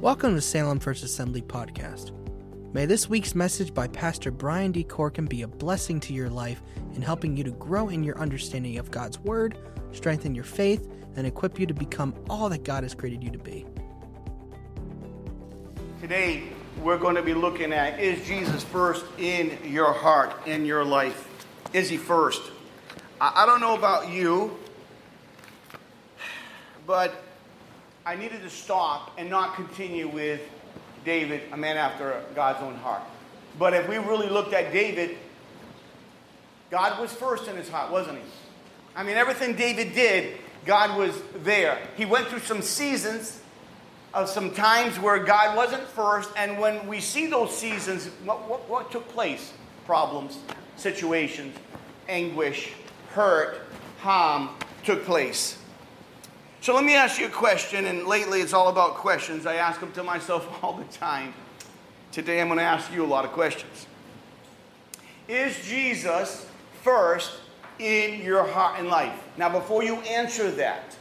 [0.00, 2.12] Welcome to Salem First Assembly Podcast.
[2.72, 4.82] May this week's message by Pastor Brian D.
[4.82, 6.62] Corkin be a blessing to your life
[6.94, 9.58] in helping you to grow in your understanding of God's Word,
[9.92, 13.38] strengthen your faith, and equip you to become all that God has created you to
[13.38, 13.66] be.
[16.00, 16.44] Today,
[16.82, 21.28] we're going to be looking at is Jesus first in your heart, in your life?
[21.74, 22.40] Is he first?
[23.20, 24.56] I, I don't know about you,
[26.86, 27.19] but
[28.06, 30.40] I needed to stop and not continue with
[31.04, 33.02] David, a man after God's own heart.
[33.58, 35.18] But if we really looked at David,
[36.70, 38.24] God was first in his heart, wasn't he?
[38.96, 41.78] I mean, everything David did, God was there.
[41.96, 43.40] He went through some seasons
[44.14, 48.68] of some times where God wasn't first, and when we see those seasons, what, what,
[48.68, 49.52] what took place?
[49.86, 50.38] Problems,
[50.76, 51.56] situations,
[52.08, 52.72] anguish,
[53.10, 53.60] hurt,
[53.98, 54.50] harm
[54.84, 55.59] took place.
[56.62, 59.46] So let me ask you a question, and lately it's all about questions.
[59.46, 61.32] I ask them to myself all the time.
[62.12, 63.86] Today I'm going to ask you a lot of questions.
[65.26, 66.46] Is Jesus
[66.82, 67.32] first
[67.78, 69.18] in your heart and life?
[69.38, 70.96] Now, before you answer that,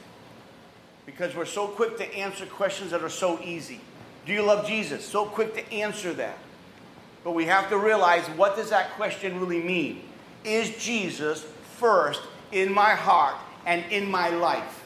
[1.05, 3.81] because we're so quick to answer questions that are so easy.
[4.25, 5.03] Do you love Jesus?
[5.03, 6.37] So quick to answer that.
[7.25, 10.03] But we have to realize what does that question really mean?
[10.45, 11.45] Is Jesus
[11.77, 12.21] first
[12.53, 13.35] in my heart
[13.65, 14.78] and in my life?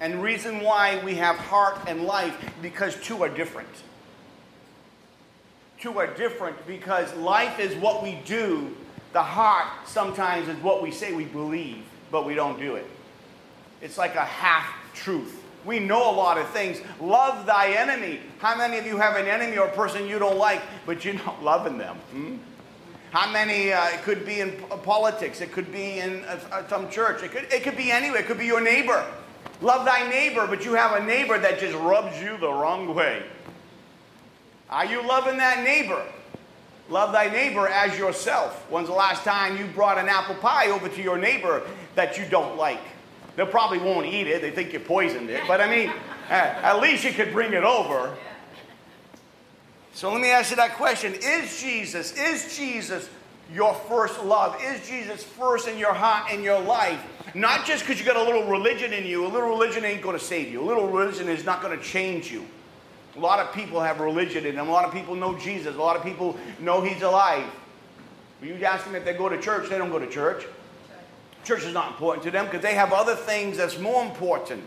[0.00, 3.68] And reason why we have heart and life because two are different.
[5.80, 8.74] Two are different because life is what we do.
[9.12, 12.86] The heart sometimes is what we say we believe, but we don't do it.
[13.80, 15.42] It's like a half truth.
[15.64, 16.80] We know a lot of things.
[17.00, 18.20] Love thy enemy.
[18.38, 21.14] How many of you have an enemy or a person you don't like, but you're
[21.14, 21.96] not loving them?
[22.12, 22.36] Hmm?
[23.10, 23.72] How many?
[23.72, 24.52] Uh, it could be in
[24.82, 25.40] politics.
[25.40, 27.22] It could be in uh, some church.
[27.22, 28.20] It could, it could be anywhere.
[28.20, 29.04] It could be your neighbor.
[29.60, 33.22] Love thy neighbor, but you have a neighbor that just rubs you the wrong way.
[34.68, 36.04] Are you loving that neighbor?
[36.88, 38.64] Love thy neighbor as yourself.
[38.70, 41.62] When's the last time you brought an apple pie over to your neighbor
[41.94, 42.80] that you don't like?
[43.36, 44.40] They probably won't eat it.
[44.40, 45.42] They think you poisoned it.
[45.46, 45.92] But I mean,
[46.28, 48.16] at least you could bring it over.
[49.92, 53.08] So let me ask you that question Is Jesus, is Jesus
[53.52, 54.56] your first love?
[54.62, 57.04] Is Jesus first in your heart and your life?
[57.36, 59.26] Not just because you got a little religion in you.
[59.26, 60.62] A little religion ain't going to save you.
[60.62, 62.46] A little religion is not going to change you.
[63.14, 64.68] A lot of people have religion in them.
[64.68, 65.76] A lot of people know Jesus.
[65.76, 67.44] A lot of people know He's alive.
[68.42, 70.46] You ask them if they go to church, they don't go to church.
[71.44, 74.64] Church is not important to them because they have other things that's more important.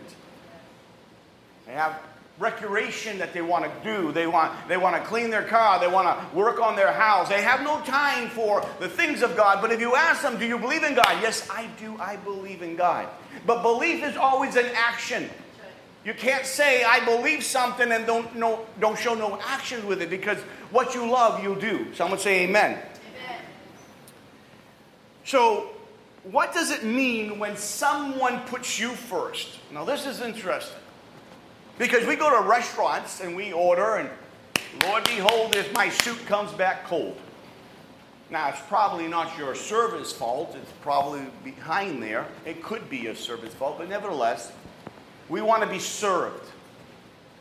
[1.66, 2.00] They have
[2.40, 4.10] recreation that they want to do.
[4.10, 5.78] They want, they want to clean their car.
[5.78, 7.28] They want to work on their house.
[7.28, 9.60] They have no time for the things of God.
[9.60, 11.18] But if you ask them, Do you believe in God?
[11.20, 11.96] Yes, I do.
[12.00, 13.08] I believe in God.
[13.46, 15.28] But belief is always an action.
[16.02, 20.08] You can't say, I believe something and don't, no, don't show no action with it
[20.08, 20.38] because
[20.70, 21.92] what you love, you'll do.
[21.94, 22.70] Someone say amen.
[22.70, 23.38] amen.
[25.24, 25.68] So,
[26.22, 29.58] what does it mean when someone puts you first?
[29.70, 30.79] Now, this is interesting.
[31.80, 34.10] Because we go to restaurants and we order, and
[34.84, 37.16] Lord behold, if my soup comes back cold.
[38.28, 40.54] Now, it's probably not your server's fault.
[40.60, 42.26] It's probably behind there.
[42.44, 44.52] It could be your server's fault, but nevertheless,
[45.30, 46.50] we want to be served.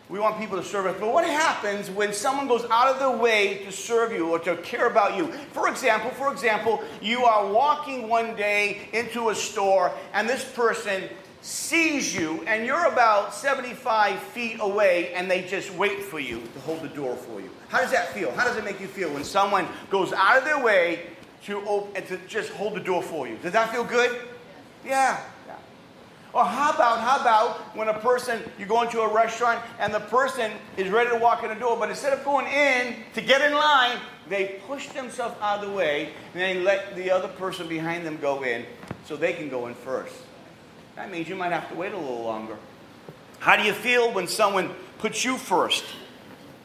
[0.07, 0.95] We want people to serve us.
[0.97, 4.55] But what happens when someone goes out of their way to serve you or to
[4.55, 5.33] care about you?
[5.51, 11.03] For example, for example, you are walking one day into a store and this person
[11.41, 16.59] sees you and you're about 75 feet away and they just wait for you to
[16.61, 17.49] hold the door for you.
[17.69, 18.31] How does that feel?
[18.31, 21.07] How does it make you feel when someone goes out of their way
[21.45, 23.37] to, open, to just hold the door for you?
[23.37, 24.19] Does that feel good?
[24.85, 25.21] Yeah.
[26.31, 29.99] Or how about, how about when a person, you go into a restaurant and the
[29.99, 33.41] person is ready to walk in the door, but instead of going in to get
[33.41, 33.97] in line,
[34.27, 38.17] they push themselves out of the way and they let the other person behind them
[38.17, 38.63] go in
[39.05, 40.13] so they can go in first.
[40.99, 42.57] That means you might have to wait a little longer.
[43.39, 45.85] How do you feel when someone puts you first?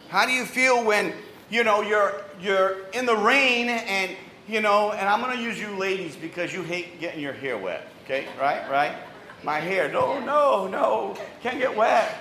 [0.08, 1.12] How do you feel when,
[1.50, 4.10] you know, you're, you're in the rain and,
[4.48, 7.86] you know, and I'm to use you ladies because you hate getting your hair wet,
[8.04, 8.26] okay?
[8.36, 8.68] Right?
[8.68, 8.96] Right?
[9.44, 9.88] my hair.
[9.92, 12.18] No, no, no, can't get wet.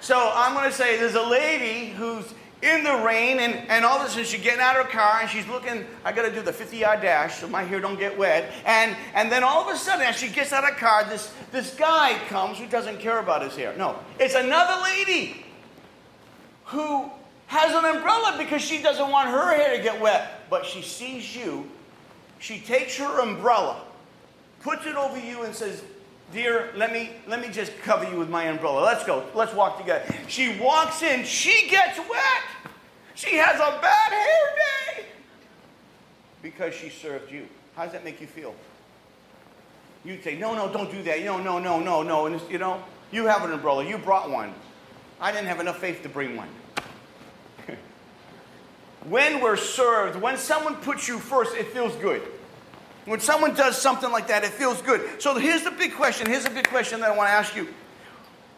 [0.00, 2.32] So I'm to say there's a lady who's
[2.62, 5.20] in the rain, and, and all of a sudden she's getting out of her car
[5.20, 7.98] and she's looking, I got to do the 50 yard dash so my hair don't
[7.98, 8.52] get wet.
[8.66, 11.32] And, and then all of a sudden, as she gets out of the car, this,
[11.52, 13.74] this guy comes who doesn't care about his hair.
[13.76, 15.44] No, it's another lady
[16.66, 17.10] who
[17.46, 20.48] has an umbrella because she doesn't want her hair to get wet.
[20.50, 21.68] But she sees you,
[22.38, 23.80] she takes her umbrella,
[24.60, 25.82] puts it over you, and says,
[26.32, 28.82] Dear, let me let me just cover you with my umbrella.
[28.82, 29.26] Let's go.
[29.34, 30.04] Let's walk together.
[30.28, 32.72] She walks in, she gets wet.
[33.14, 35.04] She has a bad hair day
[36.42, 37.46] because she served you.
[37.74, 38.54] How does that make you feel?
[40.04, 41.22] You'd say, no, no, don't do that.
[41.24, 42.26] No, no, no, no, no.
[42.26, 43.84] And you know, you have an umbrella.
[43.84, 44.54] You brought one.
[45.20, 46.48] I didn't have enough faith to bring one.
[49.08, 52.22] when we're served, when someone puts you first, it feels good.
[53.06, 55.22] When someone does something like that, it feels good.
[55.22, 56.26] So here's the big question.
[56.26, 57.68] Here's a big question that I want to ask you.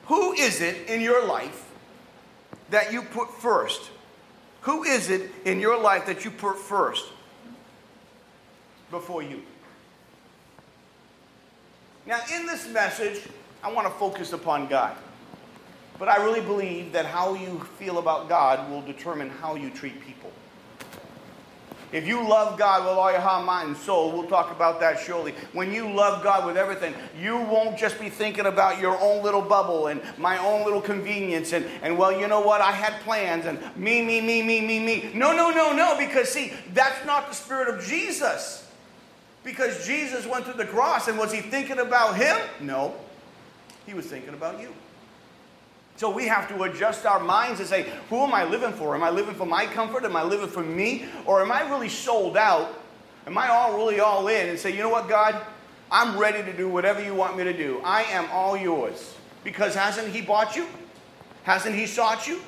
[0.07, 1.71] Who is it in your life
[2.71, 3.91] that you put first?
[4.63, 7.07] Who is it in your life that you put first
[8.91, 9.43] before you?
[12.05, 13.23] Now, in this message,
[13.63, 14.97] I want to focus upon God.
[15.99, 20.05] But I really believe that how you feel about God will determine how you treat
[20.05, 20.32] people.
[21.93, 24.99] If you love God with all your heart, mind, and soul, we'll talk about that
[24.99, 25.35] shortly.
[25.53, 29.43] When you love God with everything, you won't just be thinking about your own little
[29.43, 33.45] bubble and my own little convenience and, and well, you know what, I had plans
[33.45, 35.11] and me, me, me, me, me, me.
[35.15, 38.67] No, no, no, no, because see, that's not the spirit of Jesus.
[39.45, 42.37] Because Jesus went to the cross and was he thinking about him?
[42.61, 42.95] No.
[43.87, 44.73] He was thinking about you.
[46.03, 48.97] So we have to adjust our minds and say, who am I living for?
[48.97, 50.05] Am I living for my comfort?
[50.05, 51.05] Am I living for me?
[51.27, 52.75] Or am I really sold out?
[53.25, 55.41] Am I all really all in and say, you know what, God?
[55.93, 57.81] I'm ready to do whatever you want me to do.
[57.85, 59.15] I am all yours.
[59.45, 60.67] Because hasn't He bought you?
[61.45, 62.41] Hasn't He sought you?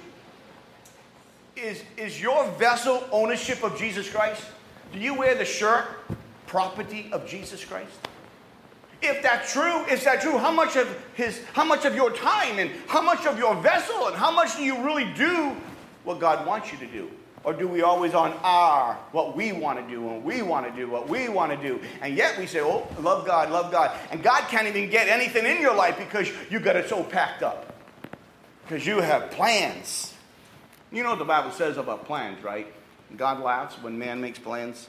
[1.55, 4.45] Is, is your vessel ownership of Jesus Christ?
[4.93, 5.85] Do you wear the shirt
[6.49, 7.93] property of Jesus Christ?
[9.05, 10.39] If that's true, is that true?
[10.39, 14.09] How much of his how much of your time and how much of your vessel
[14.09, 15.55] and how much do you really do
[16.05, 17.11] what God wants you to do?
[17.45, 20.73] Or do we always on our what we want to do and we want to
[20.73, 21.79] do what we want to do?
[22.01, 23.97] And yet we say, Oh, love God, love God.
[24.11, 27.43] And God can't even get anything in your life because you got it so packed
[27.43, 27.75] up.
[28.62, 30.15] Because you have plans.
[30.91, 32.67] You know what the Bible says about plans, right?
[33.15, 34.89] God laughs when man makes plans.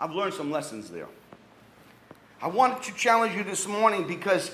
[0.00, 1.08] I've learned some lessons there.
[2.40, 4.52] I wanted to challenge you this morning because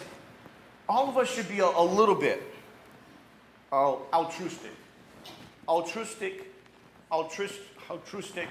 [0.88, 2.42] all of us should be a, a little bit
[3.70, 4.70] uh, altruistic.
[5.68, 6.50] Altruistic,
[7.12, 7.60] altruist,
[7.90, 8.48] altruistic.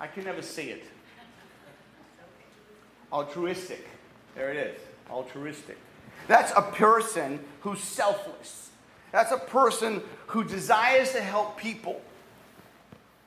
[0.00, 0.84] I can never say it.
[3.12, 3.86] Altruistic.
[4.34, 4.80] There it is.
[5.08, 5.78] Altruistic.
[6.26, 8.70] That's a person who's selfless.
[9.12, 12.00] That's a person who desires to help people.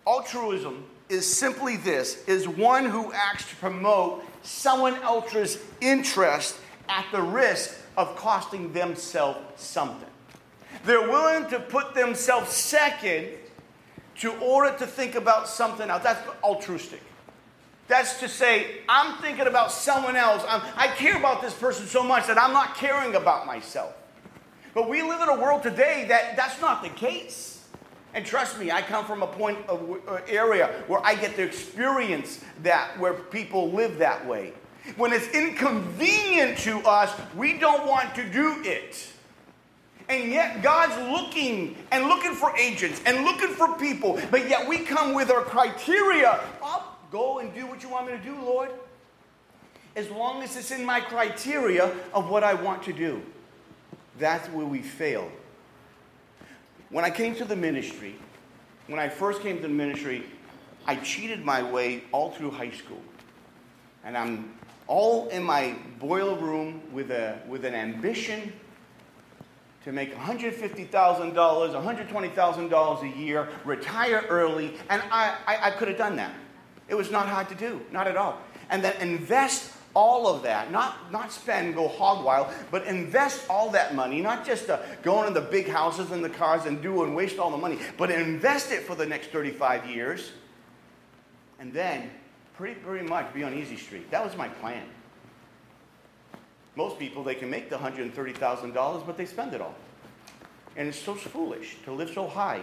[0.05, 6.57] Altruism is simply this is one who acts to promote someone else's interest
[6.89, 10.09] at the risk of costing themselves something.
[10.85, 13.29] They're willing to put themselves second
[14.19, 16.03] to order to think about something else.
[16.03, 17.01] That's altruistic.
[17.87, 20.43] That's to say, I'm thinking about someone else.
[20.47, 23.93] I'm, i care about this person so much that I'm not caring about myself.
[24.73, 27.56] But we live in a world today that that's not the case.
[28.17, 31.43] And trust me, I come from a point of uh, area where I get to
[31.43, 34.53] experience that, where people live that way.
[34.95, 39.07] When it's inconvenient to us, we don't want to do it.
[40.09, 44.79] And yet God's looking and looking for agents and looking for people, but yet we
[44.79, 46.39] come with our criteria.
[46.63, 48.71] I'll go and do what you want me to do, Lord.
[49.95, 53.21] As long as it's in my criteria of what I want to do.
[54.17, 55.31] That's where we fail.
[56.89, 58.15] When I came to the ministry,
[58.87, 60.23] when I first came to the ministry,
[60.85, 63.01] I cheated my way all through high school.
[64.05, 64.53] And I'm
[64.87, 68.53] all in my boiler room with, a, with an ambition
[69.83, 70.89] to make $150,000,
[71.33, 76.33] $120,000 a year, retire early, and I, I, I could have done that.
[76.87, 78.37] It was not hard to do, not at all.
[78.69, 83.71] And then invest all of that, not, not spend, go hog wild, but invest all
[83.71, 87.01] that money, not just uh, going in the big houses and the cars and do
[87.01, 90.33] and waste all the money, but invest it for the next 35 years,
[91.57, 92.11] and then
[92.55, 94.11] pretty, pretty much be on easy street.
[94.11, 94.85] That was my plan.
[96.75, 99.73] Most people, they can make the $130,000, but they spend it all.
[100.75, 102.61] And it's so foolish to live so high.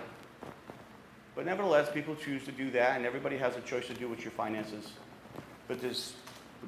[1.35, 4.23] But nevertheless, people choose to do that, and everybody has a choice to do with
[4.23, 4.93] your finances.
[5.67, 6.13] But there's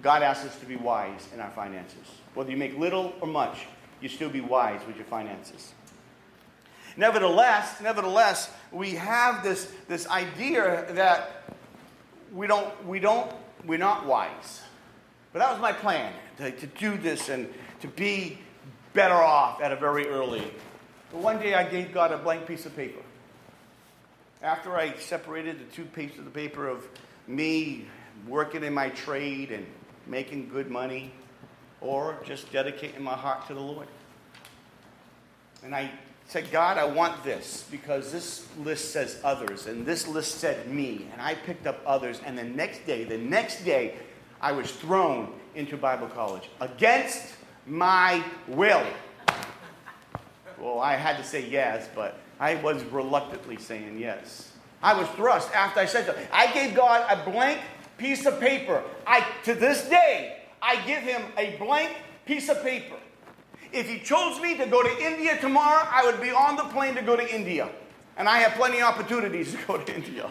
[0.03, 2.07] God asks us to be wise in our finances.
[2.35, 3.67] Whether you make little or much,
[4.01, 5.73] you still be wise with your finances.
[6.97, 11.45] Nevertheless, nevertheless, we have this, this idea that
[12.33, 13.31] we don't, we don't,
[13.67, 14.63] we're not wise.
[15.33, 18.39] But that was my plan, to, to do this and to be
[18.95, 20.51] better off at a very early.
[21.13, 23.03] But one day I gave God a blank piece of paper.
[24.43, 26.87] After I separated the two pieces of the paper of
[27.27, 27.87] me
[28.27, 29.67] working in my trade and
[30.07, 31.13] making good money,
[31.81, 33.87] or just dedicating my heart to the Lord.
[35.63, 35.91] And I
[36.27, 41.07] said, God, I want this because this list says others, and this list said me.
[41.13, 43.95] And I picked up others, and the next day, the next day,
[44.41, 47.35] I was thrown into Bible college against
[47.67, 48.85] my will.
[50.59, 54.53] Well, I had to say yes, but I was reluctantly saying yes.
[54.83, 56.15] I was thrust after I said so.
[56.33, 57.61] I gave God a blank
[57.99, 58.83] piece of paper.
[59.07, 61.93] I to this day, I give him a blank
[62.25, 62.97] piece of paper.
[63.73, 66.95] If he chose me to go to India tomorrow, I would be on the plane
[66.95, 67.69] to go to India.
[68.17, 70.31] And I have plenty of opportunities to go to India.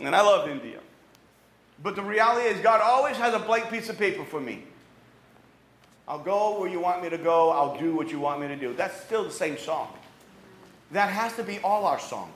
[0.00, 0.80] And I love India.
[1.82, 4.64] But the reality is, God always has a blank piece of paper for me.
[6.06, 7.50] I'll go where you want me to go.
[7.50, 8.74] I'll do what you want me to do.
[8.74, 9.88] That's still the same song.
[10.90, 12.32] That has to be all our song.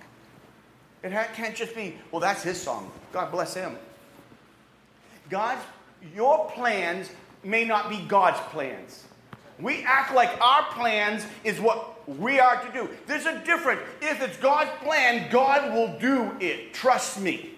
[1.02, 2.90] It can't just be, well, that's his song.
[3.12, 3.76] God bless him.
[5.30, 5.62] God's,
[6.14, 7.10] your plans
[7.44, 9.04] may not be God's plans.
[9.60, 12.88] We act like our plans is what we are to do.
[13.06, 13.80] There's a difference.
[14.00, 16.72] If it's God's plan, God will do it.
[16.72, 17.50] Trust me.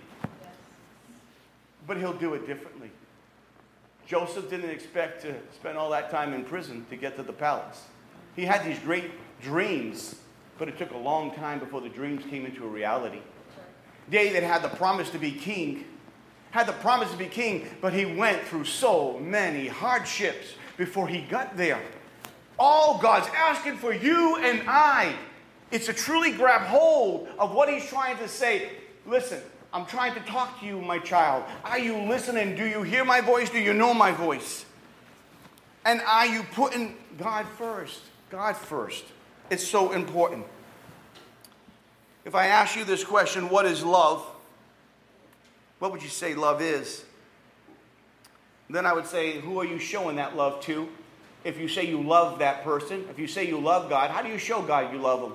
[1.87, 2.91] But he'll do it differently.
[4.07, 7.85] Joseph didn't expect to spend all that time in prison to get to the palace.
[8.35, 10.17] He had these great dreams,
[10.59, 13.21] but it took a long time before the dreams came into a reality.
[14.11, 15.85] David had the promise to be king,
[16.51, 21.21] had the promise to be king, but he went through so many hardships before he
[21.23, 21.81] got there.
[22.59, 25.15] All God's asking for you and I.
[25.71, 28.71] It's to truly grab hold of what he's trying to say.
[29.07, 29.41] Listen,
[29.73, 31.45] I'm trying to talk to you, my child.
[31.65, 32.57] Are you listening?
[32.57, 33.51] Do you hear my voice?
[33.51, 34.65] Do you know my voice?
[35.85, 38.01] And are you putting God first?
[38.31, 39.05] God first.
[39.49, 40.45] It's so important.
[42.31, 44.25] If I ask you this question, what is love?
[45.81, 47.05] What would you say love is?
[48.69, 50.89] Then I would say, who are you showing that love to?
[51.43, 54.29] If you say you love that person, if you say you love God, how do
[54.29, 55.33] you show God you love Him?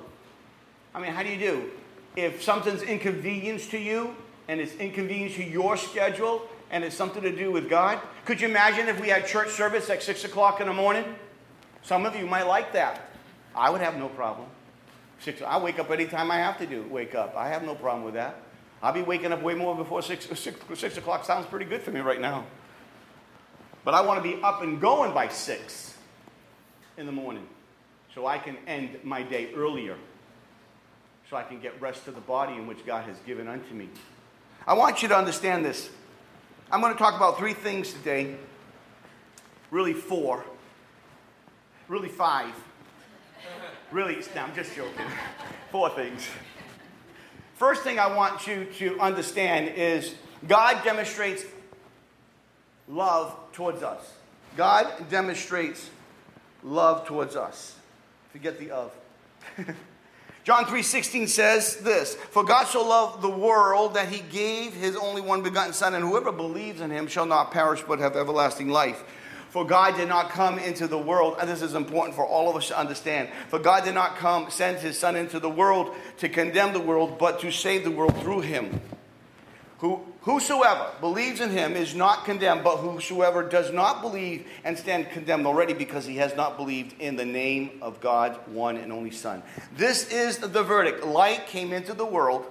[0.94, 1.70] I mean, how do you do?
[2.16, 4.16] If something's inconvenience to you
[4.48, 8.48] and it's inconvenience to your schedule and it's something to do with God, could you
[8.48, 11.04] imagine if we had church service at 6 o'clock in the morning?
[11.82, 13.10] Some of you might like that.
[13.54, 14.48] I would have no problem.
[15.20, 17.36] Six, I wake up anytime I have to do wake up.
[17.36, 18.36] I have no problem with that.
[18.82, 21.24] I'll be waking up way more before six, six, six o'clock.
[21.24, 22.44] Sounds pretty good for me right now.
[23.84, 25.94] But I want to be up and going by six
[26.96, 27.46] in the morning
[28.14, 29.96] so I can end my day earlier,
[31.28, 33.88] so I can get rest to the body in which God has given unto me.
[34.66, 35.90] I want you to understand this.
[36.72, 38.36] I'm going to talk about three things today,
[39.70, 40.44] really four,
[41.88, 42.52] really five.
[43.92, 45.06] Really, no, I'm just joking.
[45.70, 46.26] Four things.
[47.54, 50.14] First thing I want you to understand is
[50.46, 51.44] God demonstrates
[52.88, 54.12] love towards us.
[54.56, 55.90] God demonstrates
[56.62, 57.76] love towards us.
[58.32, 58.92] Forget the of.
[60.44, 65.20] John 3:16 says this, "For God so loved the world that he gave his only
[65.20, 69.02] one begotten son, and whoever believes in him shall not perish but have everlasting life."
[69.50, 72.56] For God did not come into the world, and this is important for all of
[72.56, 73.28] us to understand.
[73.48, 77.18] For God did not come, send his Son into the world to condemn the world,
[77.18, 78.80] but to save the world through him.
[79.78, 85.10] Who, whosoever believes in him is not condemned, but whosoever does not believe and stand
[85.10, 89.10] condemned already because he has not believed in the name of God, one and only
[89.10, 89.42] Son.
[89.76, 91.04] This is the verdict.
[91.04, 92.46] Light came into the world,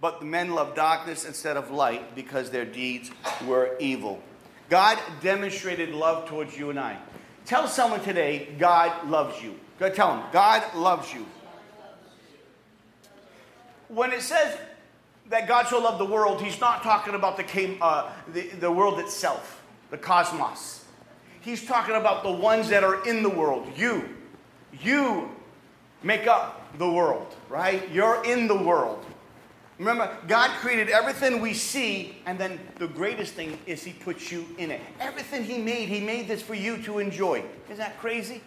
[0.00, 3.10] but the men loved darkness instead of light because their deeds
[3.44, 4.22] were evil.
[4.74, 6.98] God demonstrated love towards you and I.
[7.46, 9.54] Tell someone today, God loves you.
[9.78, 11.24] Go tell them, God loves you.
[13.86, 14.58] When it says
[15.28, 18.98] that God so loved the world, he's not talking about the, uh, the, the world
[18.98, 19.62] itself,
[19.92, 20.84] the cosmos.
[21.40, 23.68] He's talking about the ones that are in the world.
[23.76, 24.08] You.
[24.82, 25.30] You
[26.02, 27.88] make up the world, right?
[27.92, 29.06] You're in the world.
[29.78, 34.46] Remember, God created everything we see, and then the greatest thing is He puts you
[34.56, 34.80] in it.
[35.00, 37.42] Everything He made, He made this for you to enjoy.
[37.66, 38.40] Isn't that crazy?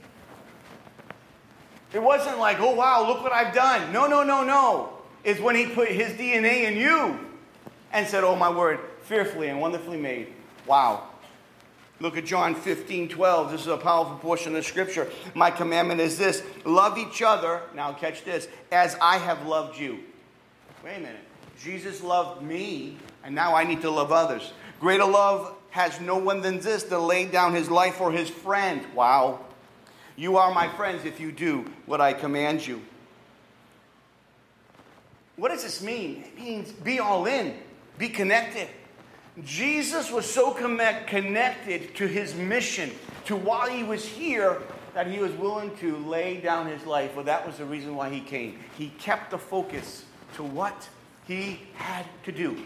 [1.94, 3.92] It wasn't like, oh wow, look what I've done.
[3.92, 4.94] No, no, no, no.
[5.26, 7.20] It's when He put His DNA in you
[7.92, 10.34] and said, oh my word, fearfully and wonderfully made.
[10.66, 11.10] Wow.
[12.00, 13.52] Look at John 15, 12.
[13.52, 15.10] This is a powerful portion of Scripture.
[15.34, 20.00] My commandment is this love each other, now catch this, as I have loved you.
[20.88, 21.20] Wait a minute.
[21.62, 24.54] Jesus loved me, and now I need to love others.
[24.80, 28.82] Greater love has no one than this to lay down his life for his friend.
[28.96, 29.42] Wow.
[30.16, 32.82] You are my friends if you do what I command you.
[35.36, 36.24] What does this mean?
[36.26, 37.54] It means be all in,
[37.98, 38.70] be connected.
[39.44, 42.92] Jesus was so connect, connected to his mission,
[43.26, 44.62] to why he was here,
[44.94, 47.14] that he was willing to lay down his life.
[47.14, 48.58] Well, that was the reason why he came.
[48.78, 50.06] He kept the focus
[50.38, 50.88] to what
[51.28, 52.58] he had to do.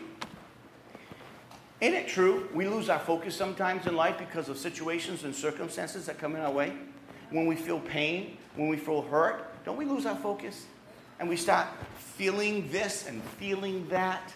[1.79, 2.47] Isn't it true?
[2.53, 6.41] We lose our focus sometimes in life because of situations and circumstances that come in
[6.41, 6.73] our way.
[7.31, 10.65] When we feel pain, when we feel hurt, don't we lose our focus?
[11.19, 14.33] And we start feeling this and feeling that,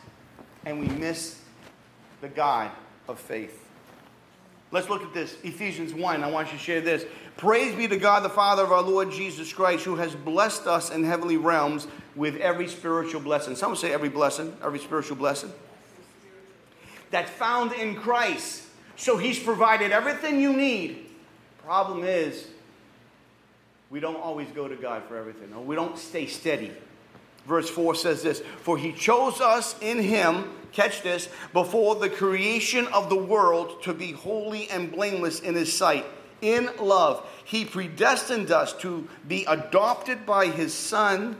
[0.66, 1.42] and we miss
[2.22, 2.72] the God
[3.08, 3.68] of faith.
[4.72, 5.38] Let's look at this.
[5.44, 6.24] Ephesians 1.
[6.24, 7.06] I want you to share this.
[7.38, 10.90] Praise be to God, the Father of our Lord Jesus Christ, who has blessed us
[10.90, 13.56] in heavenly realms with every spiritual blessing.
[13.56, 15.52] Some say every blessing, every spiritual blessing.
[17.12, 18.64] That's found in Christ.
[18.96, 21.06] So he's provided everything you need.
[21.64, 22.48] Problem is,
[23.90, 25.52] we don't always go to God for everything.
[25.52, 26.72] No, we don't stay steady.
[27.46, 32.88] Verse 4 says this For he chose us in him, catch this, before the creation
[32.88, 36.06] of the world to be holy and blameless in his sight.
[36.42, 41.38] In love, he predestined us to be adopted by his son,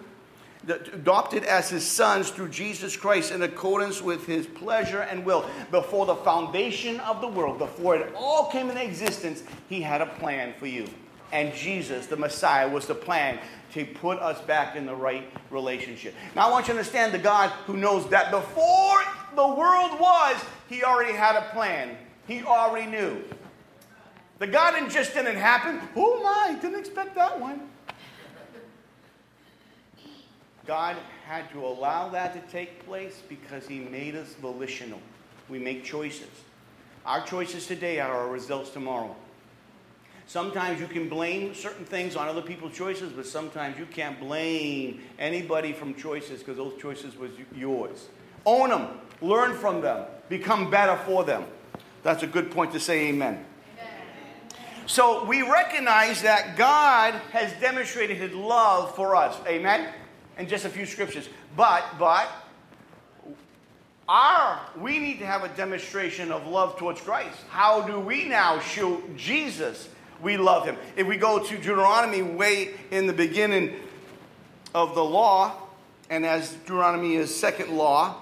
[0.68, 5.46] adopted as his sons through Jesus Christ in accordance with his pleasure and will.
[5.72, 10.06] Before the foundation of the world, before it all came into existence, he had a
[10.06, 10.88] plan for you.
[11.32, 13.40] And Jesus, the Messiah, was the plan
[13.74, 16.14] to put us back in the right relationship.
[16.36, 19.00] Now, I want you to understand the God who knows that before
[19.36, 21.98] the world was, He already had a plan.
[22.28, 23.24] He already knew.
[24.40, 25.80] The God just didn't happen.
[25.96, 27.70] Oh my, didn't expect that one.
[30.66, 30.96] God
[31.28, 35.00] had to allow that to take place because He made us volitional.
[35.50, 36.30] We make choices.
[37.06, 39.16] Our choices today are our results tomorrow.
[40.28, 45.02] Sometimes you can blame certain things on other people's choices, but sometimes you can't blame
[45.20, 48.08] anybody from choices because those choices was yours.
[48.44, 48.88] Own them,
[49.22, 51.46] learn from them, become better for them.
[52.02, 53.46] That's a good point to say amen.
[54.88, 59.36] So we recognize that God has demonstrated his love for us.
[59.48, 59.90] Amen.
[60.38, 61.30] And just a few scriptures.
[61.56, 62.30] But but
[64.08, 67.38] our we need to have a demonstration of love towards Christ.
[67.50, 69.90] How do we now show Jesus
[70.22, 70.78] we love him.
[70.96, 73.76] If we go to Deuteronomy way in the beginning
[74.74, 75.54] of the law,
[76.10, 78.16] and as Deuteronomy is second law,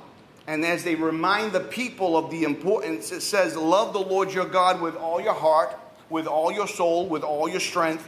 [0.47, 4.45] and as they remind the people of the importance, it says, Love the Lord your
[4.45, 5.77] God with all your heart,
[6.09, 8.07] with all your soul, with all your strength.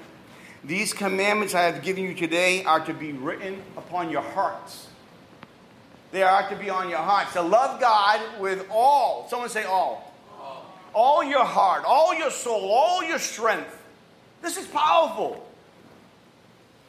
[0.66, 4.88] These commandments I have given you today are to be written upon your hearts.
[6.12, 7.34] They are to be on your hearts.
[7.34, 10.12] To love God with all, someone say all.
[10.40, 13.80] All, all your heart, all your soul, all your strength.
[14.42, 15.46] This is powerful.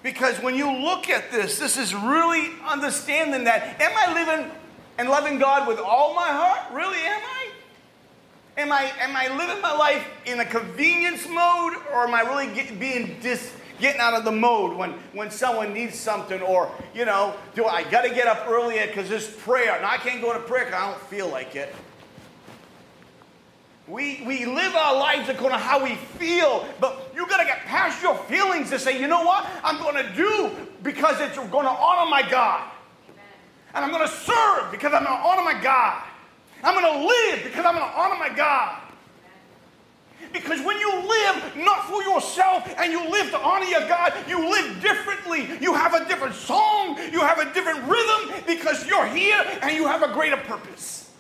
[0.02, 4.50] Because when you look at this, this is really understanding that am I living
[4.96, 6.72] and loving God with all my heart?
[6.72, 7.50] Really, am I?
[8.58, 12.54] Am I, am I living my life in a convenience mode or am I really
[12.54, 17.04] get, being dis, getting out of the mode when, when someone needs something or, you
[17.04, 20.32] know, do I got to get up earlier because there's prayer and I can't go
[20.32, 21.74] to prayer because I don't feel like it.
[23.88, 27.60] We, we live our lives according to how we feel, but you got to get
[27.66, 29.46] past your feelings to say, you know what?
[29.62, 30.50] I'm going to do
[30.82, 32.68] because it's going to honor my God.
[33.74, 36.02] And I'm going to serve because I'm going to honor my God.
[36.64, 38.80] I'm going to live because I'm going to honor my God.
[40.32, 44.48] Because when you live not for yourself and you live to honor your God, you
[44.48, 45.48] live differently.
[45.60, 49.86] You have a different song, you have a different rhythm because you're here and you
[49.86, 51.10] have a greater purpose.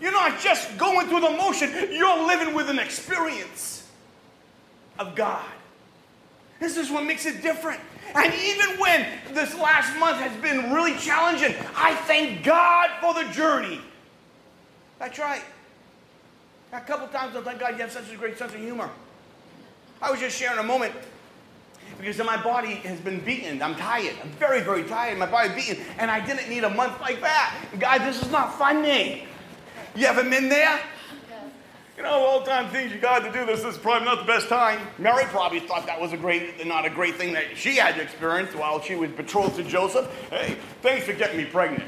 [0.00, 3.88] You're not just going through the motion, you're living with an experience
[4.98, 5.46] of God.
[6.58, 7.80] This is what makes it different.
[8.14, 13.30] And even when this last month has been really challenging, I thank God for the
[13.30, 13.80] journey.
[14.98, 15.42] That's right.
[16.72, 18.90] A couple times I thank God you have such a great sense of humor.
[20.02, 20.92] I was just sharing a moment
[21.98, 23.62] because my body has been beaten.
[23.62, 24.14] I'm tired.
[24.22, 25.18] I'm very, very tired.
[25.18, 25.82] My body beaten.
[25.98, 27.54] And I didn't need a month like that.
[27.78, 29.26] God, this is not funny.
[29.94, 30.80] You haven't been there?
[31.96, 33.62] You know, all time things you got to do this.
[33.62, 34.80] This is probably not the best time.
[34.98, 38.02] Mary probably thought that was a great, not a great thing that she had to
[38.02, 40.10] experience while she was betrothed to Joseph.
[40.28, 41.84] Hey, thanks for getting me pregnant.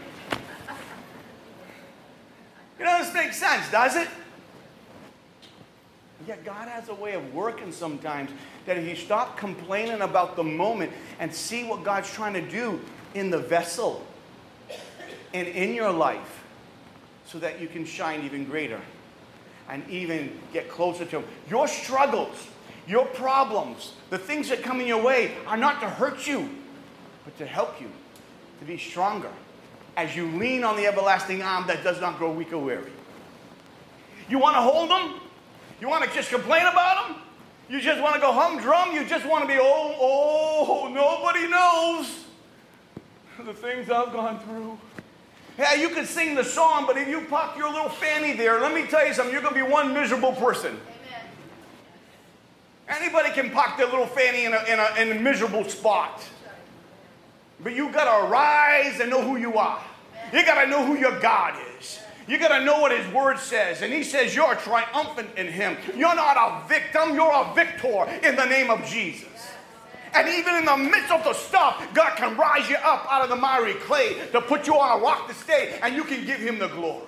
[2.79, 4.07] You know, this makes sense, does it?
[6.27, 8.31] Yet God has a way of working sometimes
[8.67, 12.81] that if you stop complaining about the moment and see what God's trying to do
[13.15, 14.05] in the vessel
[15.33, 16.45] and in your life,
[17.27, 18.81] so that you can shine even greater
[19.69, 21.25] and even get closer to Him.
[21.51, 22.47] Your struggles,
[22.87, 26.49] your problems, the things that come in your way are not to hurt you,
[27.25, 27.91] but to help you
[28.61, 29.31] to be stronger
[29.97, 32.93] as you lean on the everlasting arm that does not grow weak or weary.
[34.29, 35.21] You want to hold them?
[35.81, 37.17] You want to just complain about them?
[37.69, 38.93] You just want to go humdrum?
[38.95, 42.25] You just want to be, oh, oh, nobody knows
[43.45, 44.79] the things I've gone through.
[45.59, 48.75] Yeah, you can sing the song, but if you pop your little fanny there, let
[48.75, 50.79] me tell you something, you're going to be one miserable person.
[52.89, 53.01] Amen.
[53.01, 56.23] Anybody can pop their little fanny in a, in a, in a miserable spot.
[57.61, 59.83] But you got to rise and know who you are.
[60.33, 62.01] You got to know who your God is.
[62.29, 63.83] You got to know what His Word says.
[63.83, 65.77] And He says you're triumphant in Him.
[65.97, 69.29] You're not a victim, you're a victor in the name of Jesus.
[70.13, 73.29] And even in the midst of the stuff, God can rise you up out of
[73.29, 76.41] the miry clay to put you on a rock to stay, and you can give
[76.41, 77.05] Him the glory.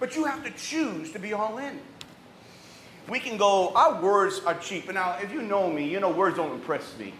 [0.00, 1.80] But you have to choose to be all in.
[3.08, 4.92] We can go, our words are cheap.
[4.92, 7.14] Now, if you know me, you know words don't impress me.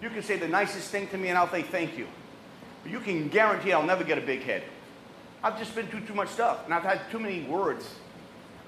[0.00, 2.06] You can say the nicest thing to me, and I'll say thank you.
[2.86, 4.62] But you can guarantee I'll never get a big head.
[5.42, 7.84] I've just been through too much stuff, and I've had too many words.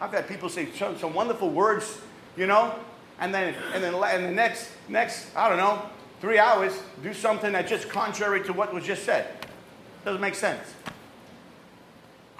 [0.00, 2.00] I've had people say some, some wonderful words,
[2.36, 2.74] you know,
[3.20, 5.82] and then and then in the next next I don't know
[6.20, 9.28] three hours do something that's just contrary to what was just said.
[10.04, 10.74] Doesn't make sense.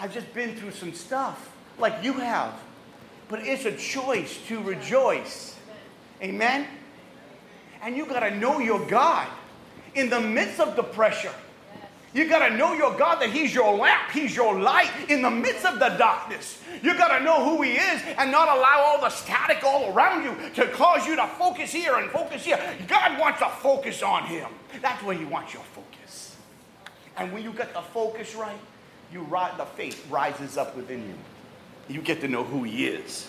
[0.00, 2.54] I've just been through some stuff like you have,
[3.28, 5.54] but it's a choice to rejoice.
[6.20, 6.66] Amen.
[7.82, 9.28] And you got to know your God
[9.94, 11.32] in the midst of the pressure.
[12.14, 15.30] You got to know your God that He's your lamp, He's your light in the
[15.30, 16.60] midst of the darkness.
[16.82, 20.24] You got to know who He is and not allow all the static all around
[20.24, 22.58] you to cause you to focus here and focus here.
[22.86, 24.48] God wants to focus on Him.
[24.80, 26.36] That's where He wants your focus.
[27.16, 28.58] And when you get the focus right,
[29.12, 31.94] you ride, the faith rises up within you.
[31.94, 33.28] You get to know who He is.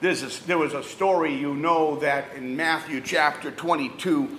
[0.00, 4.38] There's a, there was a story you know that in Matthew chapter 22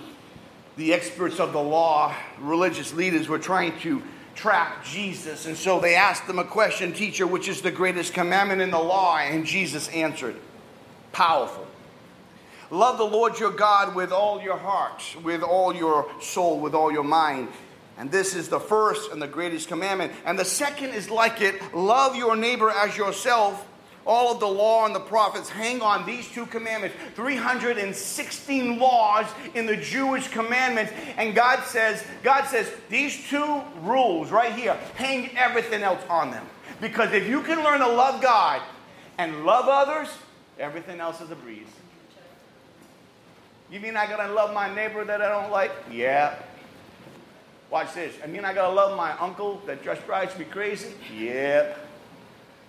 [0.76, 4.02] the experts of the law, religious leaders, were trying to
[4.34, 5.46] trap Jesus.
[5.46, 8.78] And so they asked him a question Teacher, which is the greatest commandment in the
[8.78, 9.18] law?
[9.18, 10.36] And Jesus answered,
[11.12, 11.66] Powerful.
[12.70, 16.90] Love the Lord your God with all your heart, with all your soul, with all
[16.90, 17.48] your mind.
[17.98, 20.12] And this is the first and the greatest commandment.
[20.24, 23.68] And the second is like it love your neighbor as yourself.
[24.04, 29.66] All of the law and the prophets hang on these two commandments 316 laws in
[29.66, 30.92] the Jewish commandments.
[31.16, 36.44] And God says, God says, these two rules right here hang everything else on them.
[36.80, 38.60] Because if you can learn to love God
[39.18, 40.08] and love others,
[40.58, 41.68] everything else is a breeze.
[43.70, 45.72] You mean I gotta love my neighbor that I don't like?
[45.90, 46.34] Yeah.
[47.70, 48.14] Watch this.
[48.22, 50.92] I mean I gotta love my uncle that just drives me crazy?
[51.16, 51.74] Yeah.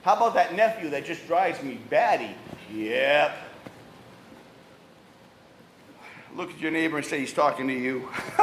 [0.03, 2.35] How about that nephew that just drives me batty?
[2.73, 3.37] Yep.
[6.35, 8.09] Look at your neighbor and say he's talking to you.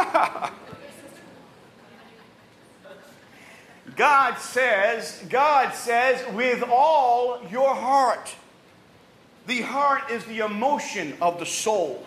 [3.96, 8.34] God says, God says, with all your heart.
[9.46, 12.06] The heart is the emotion of the soul.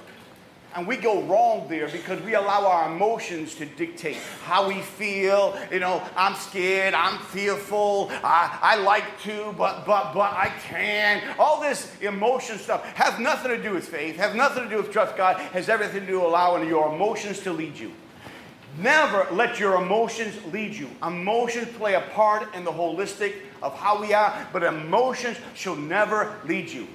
[0.75, 5.55] And we go wrong there because we allow our emotions to dictate how we feel.
[5.71, 11.21] You know, I'm scared, I'm fearful, I, I like to, but but but I can.
[11.37, 14.91] All this emotion stuff has nothing to do with faith, has nothing to do with
[14.91, 17.91] trust God, has everything to do with allowing your emotions to lead you.
[18.77, 20.89] Never let your emotions lead you.
[21.05, 26.35] Emotions play a part in the holistic of how we are, but emotions shall never
[26.45, 26.87] lead you.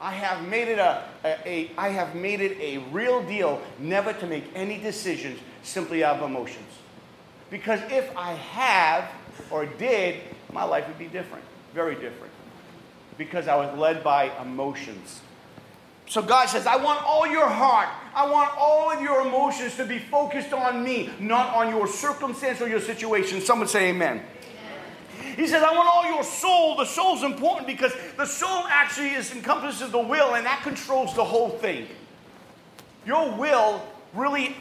[0.00, 4.12] I have made it a, a, a I have made it a real deal never
[4.12, 6.66] to make any decisions simply out of emotions.
[7.50, 9.10] Because if I have
[9.50, 10.20] or did,
[10.52, 12.32] my life would be different, very different.
[13.16, 15.20] Because I was led by emotions.
[16.06, 19.84] So God says, I want all your heart, I want all of your emotions to
[19.84, 23.40] be focused on me, not on your circumstance or your situation.
[23.40, 24.22] Someone say amen.
[25.38, 26.76] He says, I want all your soul.
[26.76, 31.22] The soul's important because the soul actually is encompasses the will and that controls the
[31.22, 31.86] whole thing.
[33.06, 33.80] Your will
[34.14, 34.56] really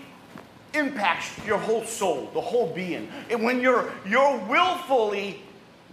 [0.76, 3.10] impacts your whole soul, the whole being.
[3.32, 5.42] And when you're you're willfully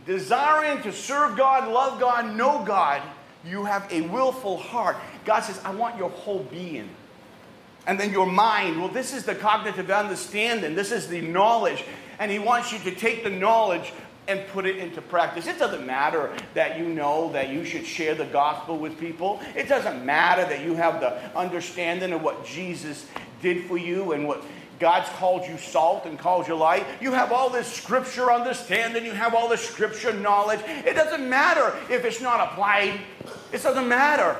[0.04, 3.00] desiring to serve God, love God, know God,
[3.42, 4.98] you have a willful heart.
[5.24, 6.90] God says, I want your whole being.
[7.86, 11.82] And then your mind, well, this is the cognitive understanding, this is the knowledge.
[12.18, 13.94] And He wants you to take the knowledge
[14.26, 15.46] and put it into practice.
[15.46, 19.40] It doesn't matter that you know that you should share the gospel with people.
[19.54, 23.06] It doesn't matter that you have the understanding of what Jesus
[23.42, 24.42] did for you and what
[24.80, 26.84] God's called you salt and called you light.
[27.00, 30.60] You have all this scripture understanding, you have all this scripture knowledge.
[30.66, 33.00] It doesn't matter if it's not applied,
[33.52, 34.36] it doesn't matter.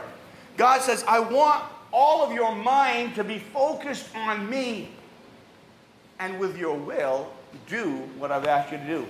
[0.57, 4.89] God says, I want all of your mind to be focused on me,
[6.19, 7.33] and with your will,
[7.69, 9.07] do what I've asked you to do.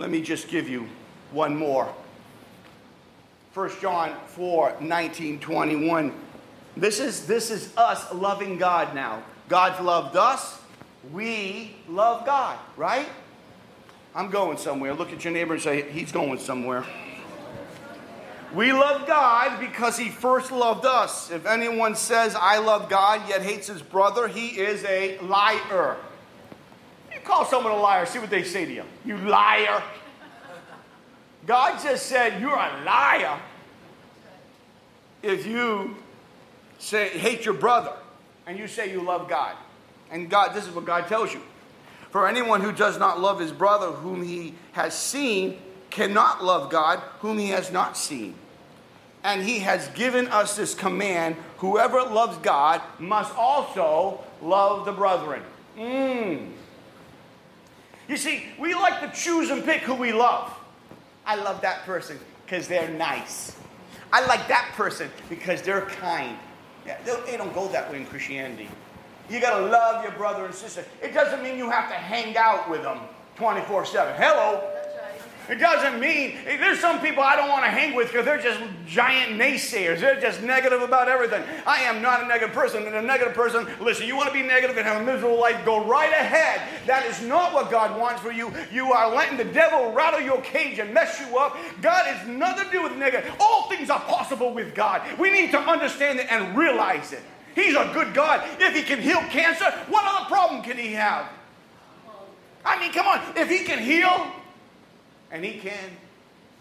[0.00, 0.88] Let me just give you
[1.30, 1.86] one more.
[3.52, 6.14] 1 John 4 19, 21.
[6.74, 9.22] This is, this is us loving God now.
[9.50, 10.58] God's loved us.
[11.12, 13.06] We love God, right?
[14.14, 14.94] I'm going somewhere.
[14.94, 16.86] Look at your neighbor and say, He's going somewhere.
[18.54, 21.30] We love God because He first loved us.
[21.30, 25.98] If anyone says, I love God, yet hates his brother, he is a liar.
[27.30, 28.82] Call someone a liar, see what they say to you.
[29.04, 29.84] You liar.
[31.46, 33.38] God just said, You're a liar
[35.22, 35.96] if you
[36.80, 37.92] say hate your brother
[38.48, 39.54] and you say you love God.
[40.10, 41.40] And God, this is what God tells you.
[42.10, 45.56] For anyone who does not love his brother whom he has seen
[45.90, 48.34] cannot love God whom he has not seen.
[49.22, 55.44] And he has given us this command whoever loves God must also love the brethren.
[55.78, 56.54] Mm.
[58.10, 60.52] You see, we like to choose and pick who we love.
[61.24, 63.56] I love that person because they're nice.
[64.12, 66.36] I like that person because they're kind.
[66.84, 68.68] Yeah, they don't go that way in Christianity.
[69.28, 70.84] You got to love your brother and sister.
[71.00, 72.98] It doesn't mean you have to hang out with them
[73.36, 74.14] 24 7.
[74.16, 74.79] Hello.
[75.50, 78.60] It doesn't mean, there's some people I don't want to hang with because they're just
[78.86, 79.98] giant naysayers.
[79.98, 81.42] They're just negative about everything.
[81.66, 82.86] I am not a negative person.
[82.86, 85.64] And a negative person, listen, you want to be negative and have a miserable life,
[85.64, 86.62] go right ahead.
[86.86, 88.52] That is not what God wants for you.
[88.70, 91.56] You are letting the devil rattle your cage and mess you up.
[91.82, 93.34] God has nothing to do with negative.
[93.40, 95.02] All things are possible with God.
[95.18, 97.22] We need to understand it and realize it.
[97.56, 98.48] He's a good God.
[98.60, 101.26] If he can heal cancer, what other problem can he have?
[102.64, 103.20] I mean, come on.
[103.36, 104.32] If he can heal,
[105.30, 105.90] and he can.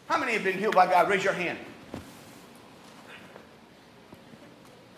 [0.07, 1.09] How many have been healed by God?
[1.09, 1.57] Raise your hand.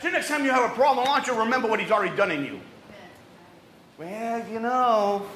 [0.02, 2.16] So next time you have a problem, I want you to remember what he's already
[2.16, 2.60] done in you.
[3.98, 5.28] Well, you know,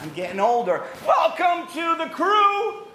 [0.00, 0.84] I'm getting older.
[1.06, 2.86] Welcome to the crew.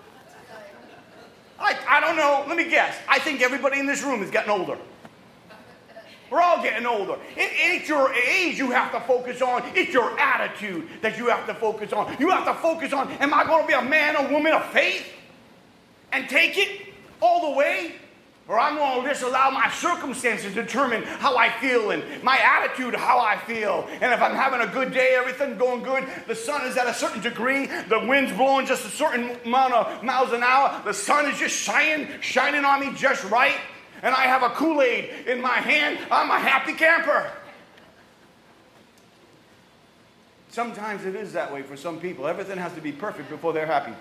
[1.60, 2.44] I, I don't know.
[2.48, 2.98] Let me guess.
[3.08, 4.78] I think everybody in this room is getting older.
[6.32, 7.18] We're all getting older.
[7.36, 11.46] It ain't your age you have to focus on, it's your attitude that you have
[11.46, 12.16] to focus on.
[12.20, 14.66] You have to focus on am I going to be a man or woman of
[14.68, 15.06] faith
[16.14, 17.96] and take it all the way?
[18.48, 22.38] Or I'm going to just allow my circumstances to determine how I feel and my
[22.38, 23.88] attitude, how I feel.
[24.02, 26.94] And if I'm having a good day, everything going good, the sun is at a
[26.94, 31.30] certain degree, the wind's blowing just a certain amount of miles an hour, the sun
[31.30, 33.60] is just shining, shining on me just right
[34.02, 37.32] and I have a Kool Aid in my hand, I'm a happy camper.
[40.50, 42.28] Sometimes it is that way for some people.
[42.28, 43.94] Everything has to be perfect before they're happy.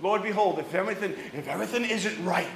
[0.00, 2.48] Lord, behold, if everything, if everything isn't right,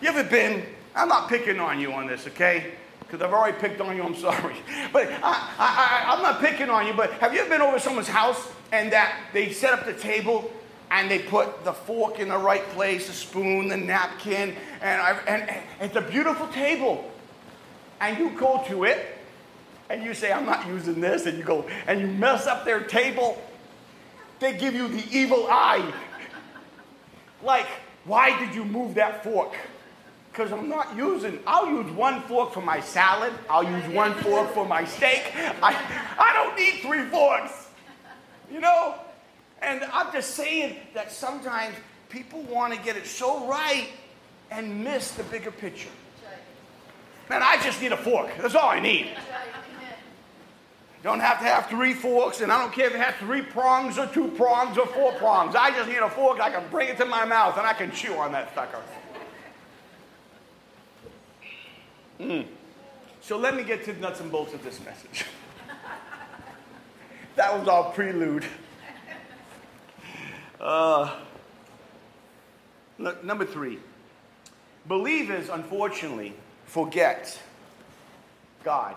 [0.00, 0.64] you ever been?
[0.94, 2.74] I'm not picking on you on this, okay?
[3.00, 4.02] Because I've already picked on you.
[4.02, 4.56] I'm sorry,
[4.92, 6.92] but I, I, I, I'm not picking on you.
[6.92, 10.52] But have you ever been over someone's house and that they set up the table
[10.92, 15.18] and they put the fork in the right place, the spoon, the napkin, and, I,
[15.26, 17.10] and, and it's a beautiful table.
[17.98, 19.18] And you go to it,
[19.88, 22.82] and you say, I'm not using this, and you go, and you mess up their
[22.82, 23.42] table.
[24.38, 25.94] They give you the evil eye.
[27.42, 27.68] like,
[28.04, 29.54] why did you move that fork?
[30.30, 34.52] Because I'm not using, I'll use one fork for my salad, I'll use one fork
[34.52, 35.32] for my steak.
[35.62, 35.74] I,
[36.18, 37.68] I don't need three forks.
[38.52, 38.96] You know?
[39.62, 41.74] And I'm just saying that sometimes
[42.08, 43.88] people want to get it so right
[44.50, 45.88] and miss the bigger picture.
[47.30, 48.30] Man, I just need a fork.
[48.40, 49.08] That's all I need.
[51.02, 53.98] Don't have to have three forks, and I don't care if it has three prongs
[53.98, 55.56] or two prongs or four prongs.
[55.56, 56.40] I just need a fork.
[56.40, 58.80] I can bring it to my mouth and I can chew on that sucker.
[62.20, 62.46] Mm.
[63.20, 65.24] So let me get to the nuts and bolts of this message.
[67.36, 68.44] that was all prelude.
[70.62, 71.12] Uh,
[72.98, 73.80] look, number three,
[74.86, 76.34] believers unfortunately
[76.66, 77.36] forget
[78.62, 78.94] God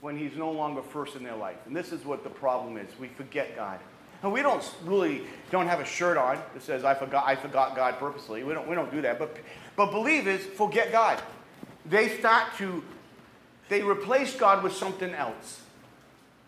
[0.00, 1.58] when He's no longer first in their life.
[1.66, 2.88] And this is what the problem is.
[2.98, 3.78] We forget God.
[4.22, 7.76] And we don't really don't have a shirt on that says I forgot I forgot
[7.76, 8.42] God purposely.
[8.42, 9.18] We don't we don't do that.
[9.18, 9.36] But
[9.76, 11.22] but believers forget God.
[11.84, 12.82] They start to
[13.68, 15.60] they replace God with something else.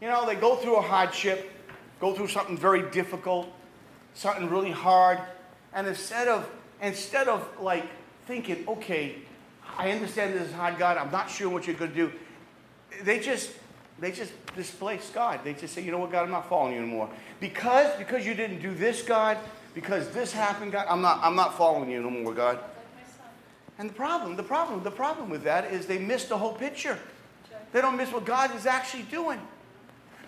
[0.00, 1.50] You know, they go through a hardship,
[2.00, 3.52] go through something very difficult,
[4.18, 5.20] something really hard,
[5.72, 6.48] and instead of
[6.82, 7.86] instead of like
[8.26, 9.14] thinking, okay,
[9.78, 12.12] I understand this is hard, God, I'm not sure what you're going to do,
[13.02, 13.50] they just
[14.00, 15.40] they just displace God.
[15.44, 17.08] They just say, you know what, God, I'm not following you anymore
[17.40, 19.38] because because you didn't do this, God,
[19.74, 22.58] because this happened, God, I'm not I'm not following you no more, God.
[23.78, 26.98] And the problem, the problem, the problem with that is they miss the whole picture.
[27.72, 29.40] They don't miss what God is actually doing.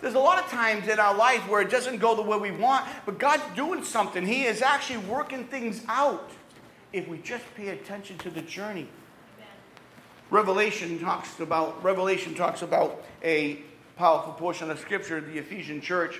[0.01, 2.51] There's a lot of times in our life where it doesn't go the way we
[2.51, 4.25] want, but God's doing something.
[4.25, 6.31] He is actually working things out
[6.91, 8.87] if we just pay attention to the journey.
[10.29, 13.59] Revelation talks about Revelation talks about a
[13.97, 16.19] powerful portion of scripture, the Ephesian church.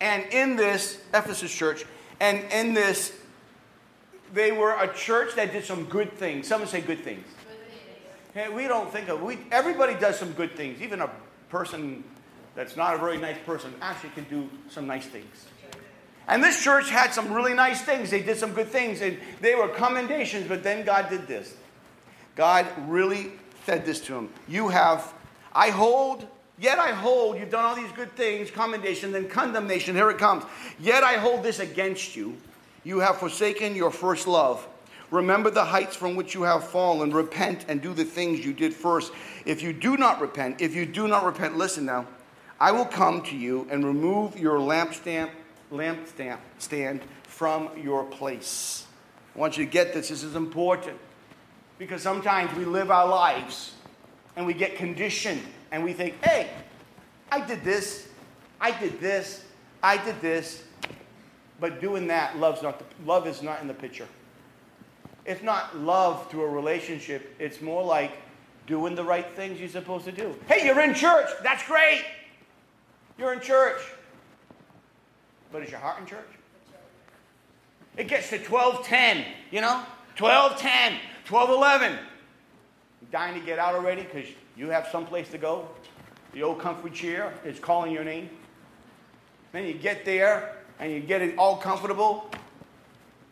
[0.00, 1.84] And in this Ephesus church,
[2.20, 3.12] and in this,
[4.34, 6.46] they were a church that did some good things.
[6.46, 7.26] Someone say good things.
[8.34, 10.80] Hey, we don't think of we everybody does some good things.
[10.80, 11.10] Even a
[11.48, 12.04] person
[12.54, 15.46] that's not a very nice person actually can do some nice things.
[16.28, 18.10] And this church had some really nice things.
[18.10, 21.54] They did some good things, and they were commendations, but then God did this.
[22.36, 23.32] God really
[23.66, 24.28] said this to him.
[24.48, 25.12] You have,
[25.52, 26.26] I hold,
[26.58, 29.96] yet I hold, you've done all these good things, commendation, then condemnation.
[29.96, 30.44] Here it comes.
[30.78, 32.36] Yet I hold this against you.
[32.84, 34.66] You have forsaken your first love.
[35.10, 37.12] Remember the heights from which you have fallen.
[37.12, 39.12] Repent and do the things you did first.
[39.44, 42.06] If you do not repent, if you do not repent, listen now.
[42.62, 45.30] I will come to you and remove your lampstand,
[45.72, 48.86] lampstand stand from your place.
[49.34, 50.10] I want you to get this.
[50.10, 50.96] This is important.
[51.76, 53.72] Because sometimes we live our lives
[54.36, 56.50] and we get conditioned and we think, hey,
[57.32, 58.06] I did this,
[58.60, 59.44] I did this,
[59.82, 60.62] I did this.
[61.58, 64.06] But doing that, love's not the, love is not in the picture.
[65.24, 67.34] It's not love to a relationship.
[67.40, 68.18] It's more like
[68.68, 70.36] doing the right things you're supposed to do.
[70.46, 71.28] Hey, you're in church.
[71.42, 72.04] That's great.
[73.18, 73.80] You're in church.
[75.50, 76.28] But is your heart in church?
[77.96, 79.84] It gets to 1210, you know?
[80.18, 80.98] 1210.
[81.24, 81.98] 12 11.
[83.10, 85.68] Dying to get out already because you have someplace to go.
[86.32, 88.30] The old comfy chair is calling your name.
[89.52, 92.30] Then you get there and you get it all comfortable.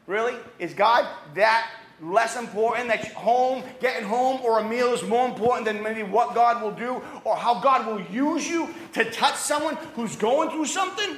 [0.06, 0.36] Really?
[0.58, 5.66] Is God that less important that home, getting home or a meal is more important
[5.66, 9.76] than maybe what God will do or how God will use you to touch someone
[9.94, 11.16] who's going through something?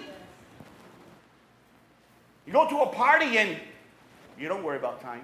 [2.47, 3.57] You go to a party and
[4.39, 5.23] you don't worry about time.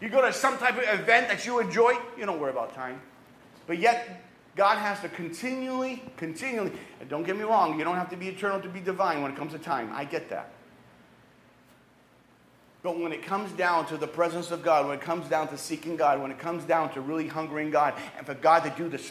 [0.00, 3.00] You go to some type of event that you enjoy, you don't worry about time.
[3.66, 4.22] But yet,
[4.54, 8.28] God has to continually, continually, and don't get me wrong, you don't have to be
[8.28, 9.90] eternal to be divine when it comes to time.
[9.92, 10.52] I get that.
[12.80, 15.58] But when it comes down to the presence of God, when it comes down to
[15.58, 18.88] seeking God, when it comes down to really hungering God, and for God to do
[18.88, 19.02] the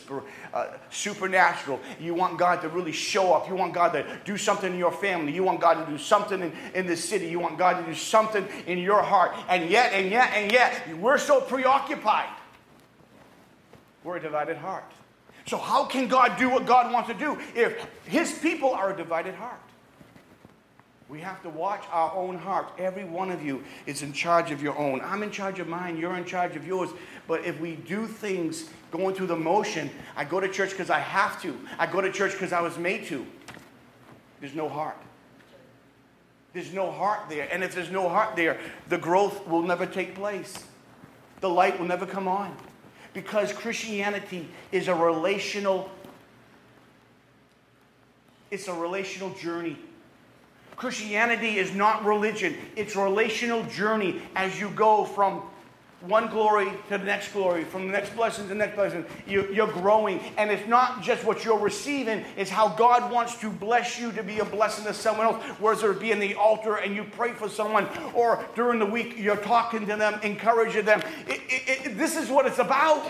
[0.54, 3.50] uh, supernatural, you want God to really show up.
[3.50, 5.34] You want God to do something in your family.
[5.34, 7.28] You want God to do something in, in the city.
[7.28, 9.36] You want God to do something in your heart.
[9.50, 12.30] And yet, and yet, and yet, we're so preoccupied.
[14.06, 14.90] We're a divided heart.
[15.46, 18.98] So, how can God do what God wants to do if His people are a
[18.98, 19.60] divided heart?
[21.10, 22.70] We have to watch our own heart.
[22.78, 25.00] Every one of you is in charge of your own.
[25.02, 25.98] I'm in charge of mine.
[25.98, 26.90] You're in charge of yours.
[27.28, 31.00] But if we do things going through the motion, I go to church because I
[31.00, 31.58] have to.
[31.80, 33.26] I go to church because I was made to.
[34.42, 34.98] There's no heart.
[36.52, 37.48] There's no heart there.
[37.52, 40.66] And if there's no heart there, the growth will never take place.
[41.40, 42.56] The light will never come on.
[43.14, 45.90] Because Christianity is a relational
[48.50, 49.78] it's a relational journey.
[50.78, 55.42] Christianity is not religion, it's a relational journey as you go from
[56.02, 59.04] one glory to the next glory, from the next blessing to the next blessing.
[59.26, 60.20] You, are growing.
[60.38, 64.22] And it's not just what you're receiving, it's how God wants to bless you to
[64.22, 65.44] be a blessing to someone else.
[65.60, 69.16] Whether it be in the altar and you pray for someone, or during the week
[69.18, 71.02] you're talking to them, encouraging them.
[71.28, 73.10] It, it, it, this is what it's about.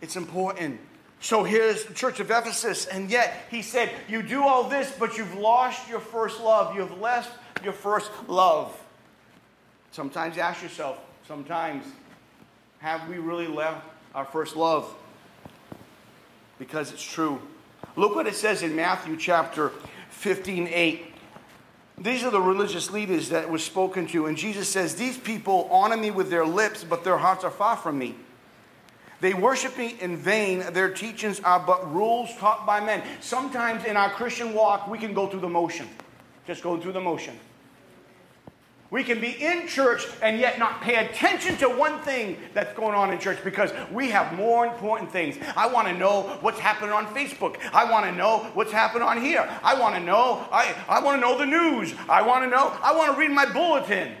[0.00, 0.78] It's important.
[1.20, 5.16] So here's the church of Ephesus, and yet he said, You do all this, but
[5.16, 6.76] you've lost your first love.
[6.76, 7.30] You've left
[7.64, 8.78] your first love.
[9.92, 11.84] Sometimes ask yourself, sometimes,
[12.80, 13.82] have we really left
[14.14, 14.94] our first love?
[16.58, 17.40] Because it's true.
[17.96, 19.72] Look what it says in Matthew chapter
[20.10, 21.12] 15 8.
[21.98, 25.96] These are the religious leaders that was spoken to, and Jesus says, These people honor
[25.96, 28.14] me with their lips, but their hearts are far from me.
[29.20, 30.60] They worship me in vain.
[30.72, 33.02] Their teachings are but rules taught by men.
[33.20, 35.88] Sometimes in our Christian walk, we can go through the motion.
[36.46, 37.38] Just go through the motion.
[38.90, 42.94] We can be in church and yet not pay attention to one thing that's going
[42.94, 45.36] on in church because we have more important things.
[45.56, 47.56] I want to know what's happening on Facebook.
[47.72, 49.48] I want to know what's happening on here.
[49.64, 51.94] I want to know I, I want to know the news.
[52.08, 54.14] I want to know I want to read my bulletin.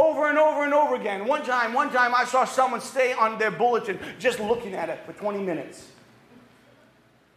[0.00, 1.26] Over and over and over again.
[1.26, 5.04] One time, one time I saw someone stay on their bulletin just looking at it
[5.04, 5.88] for 20 minutes.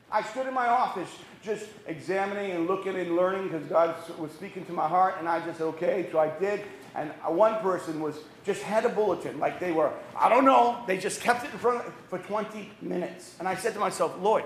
[0.09, 1.09] I stood in my office
[1.43, 5.45] just examining and looking and learning because God was speaking to my heart, and I
[5.45, 6.61] just said, okay, so I did.
[6.95, 10.85] And uh, one person was just had a bulletin, like they were, I don't know,
[10.87, 13.35] they just kept it in front of for 20 minutes.
[13.39, 14.45] And I said to myself, Lord,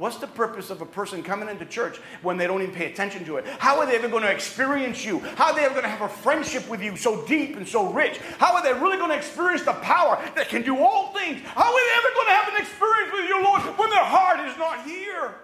[0.00, 3.22] What's the purpose of a person coming into church when they don't even pay attention
[3.26, 3.46] to it?
[3.58, 5.18] How are they ever going to experience you?
[5.18, 7.92] How are they ever going to have a friendship with you so deep and so
[7.92, 8.16] rich?
[8.38, 11.42] How are they really going to experience the power that can do all things?
[11.42, 14.40] How are they ever going to have an experience with you, Lord, when their heart
[14.48, 15.34] is not here?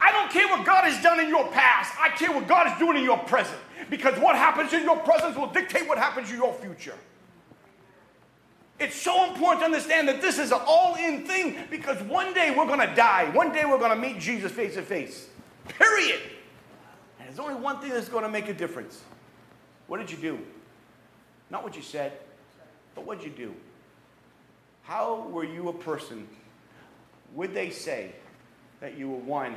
[0.00, 1.92] I don't care what God has done in your past.
[2.00, 3.58] I care what God is doing in your present.
[3.90, 6.94] Because what happens in your present will dictate what happens in your future.
[8.78, 12.54] It's so important to understand that this is an all in thing because one day
[12.56, 13.30] we're going to die.
[13.30, 15.28] One day we're going to meet Jesus face to face.
[15.66, 16.20] Period.
[17.18, 19.00] And there's only one thing that's going to make a difference.
[19.86, 20.38] What did you do?
[21.48, 22.12] Not what you said,
[22.94, 23.54] but what did you do?
[24.82, 26.28] How were you a person?
[27.34, 28.12] Would they say
[28.80, 29.56] that you were one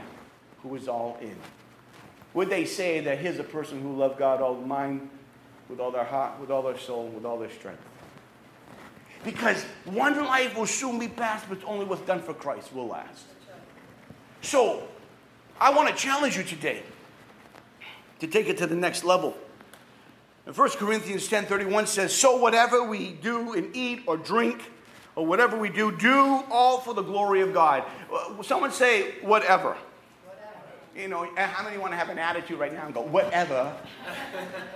[0.64, 1.36] who was all in?
[2.34, 5.10] Would they say that here's a person who loved God all the mind,
[5.68, 7.82] with all their heart, with all their soul, with all their strength?
[9.24, 13.26] Because one life will soon be past, but only what's done for Christ will last.
[14.42, 14.88] So,
[15.60, 16.84] I want to challenge you today
[18.20, 19.36] to take it to the next level.
[20.46, 24.72] And 1 Corinthians 10:31 says, "So whatever we do and eat or drink
[25.16, 29.76] or whatever we do, do all for the glory of God." Uh, someone say whatever.
[29.76, 29.78] whatever.
[30.96, 33.76] You know, how many want to have an attitude right now and go whatever?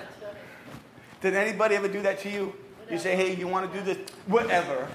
[1.22, 2.54] Did anybody ever do that to you?
[2.94, 3.98] You say, hey, you want to do this?
[4.28, 4.88] Whatever.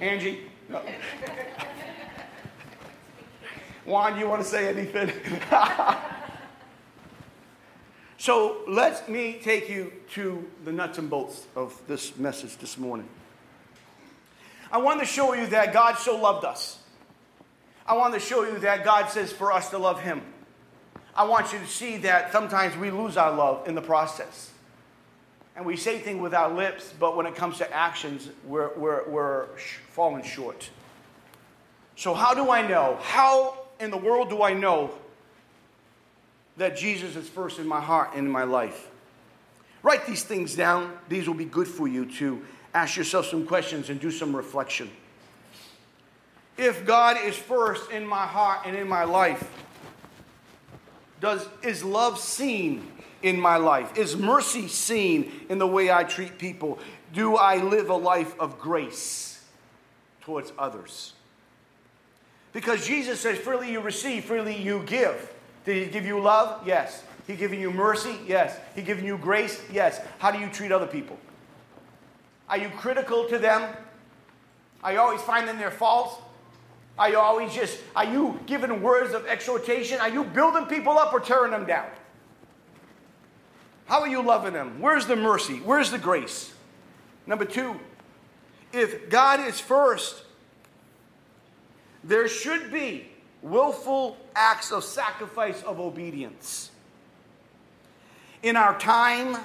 [0.00, 0.42] Angie?
[0.68, 0.80] No.
[3.84, 5.10] Juan, you want to say anything?
[8.18, 13.08] so let me take you to the nuts and bolts of this message this morning.
[14.70, 16.78] I want to show you that God so loved us.
[17.84, 20.22] I want to show you that God says for us to love Him.
[21.16, 24.52] I want you to see that sometimes we lose our love in the process.
[25.56, 29.08] And we say things with our lips, but when it comes to actions, we're, we're,
[29.08, 29.46] we're
[29.90, 30.68] falling short.
[31.96, 32.98] So, how do I know?
[33.00, 34.90] How in the world do I know
[36.58, 38.88] that Jesus is first in my heart and in my life?
[39.82, 40.92] Write these things down.
[41.08, 42.42] These will be good for you to
[42.74, 44.90] ask yourself some questions and do some reflection.
[46.58, 49.50] If God is first in my heart and in my life,
[51.20, 52.86] does is love seen
[53.22, 53.96] in my life?
[53.96, 56.78] Is mercy seen in the way I treat people?
[57.12, 59.44] Do I live a life of grace
[60.20, 61.14] towards others?
[62.52, 65.32] Because Jesus says, freely you receive, freely you give.
[65.64, 66.66] Did he give you love?
[66.66, 67.02] Yes.
[67.26, 68.16] He giving you mercy?
[68.26, 68.56] Yes.
[68.74, 69.60] He giving you grace?
[69.72, 70.00] Yes.
[70.18, 71.18] How do you treat other people?
[72.48, 73.74] Are you critical to them?
[74.82, 76.14] Are you always finding their faults?
[76.98, 80.00] Are you always just, are you giving words of exhortation?
[80.00, 81.88] Are you building people up or tearing them down?
[83.86, 84.80] How are you loving them?
[84.80, 85.58] Where's the mercy?
[85.58, 86.52] Where's the grace?
[87.26, 87.78] Number two,
[88.72, 90.22] if God is first,
[92.02, 93.08] there should be
[93.42, 96.70] willful acts of sacrifice of obedience.
[98.42, 99.36] In our time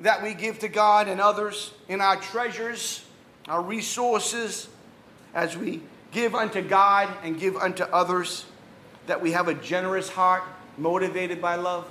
[0.00, 3.04] that we give to God and others, in our treasures,
[3.48, 4.68] our resources,
[5.34, 8.44] as we give unto God and give unto others,
[9.06, 10.42] that we have a generous heart
[10.78, 11.88] motivated by love.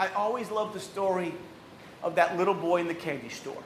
[0.00, 1.34] I always love the story
[2.02, 3.62] of that little boy in the candy store.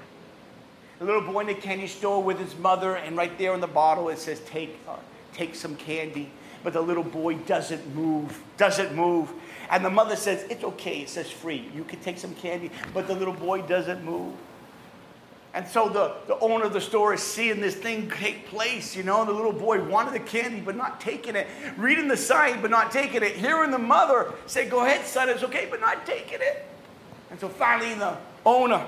[0.99, 3.69] The little boy in the candy store with his mother, and right there on the
[3.69, 4.97] bottle it says, Take, uh,
[5.33, 6.29] take some candy.
[6.65, 9.33] But the little boy doesn't move, doesn't move.
[9.71, 11.71] And the mother says, It's okay, it says free.
[11.73, 12.73] You can take some candy.
[12.93, 14.35] But the little boy doesn't move.
[15.55, 18.97] And so the, the owner of the store is seeing this thing take place.
[18.97, 21.47] You know, the little boy wanted the candy but not taking it,
[21.77, 25.45] reading the sign but not taking it, hearing the mother say, Go ahead, son, it's
[25.45, 26.67] okay, but not taking it.
[27.31, 28.85] And so finally the owner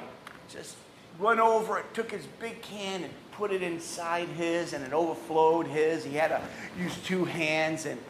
[0.49, 0.77] just
[1.21, 5.67] went over and took his big can and put it inside his, and it overflowed
[5.67, 6.05] his.
[6.05, 6.41] He had to
[6.79, 8.01] use two hands, and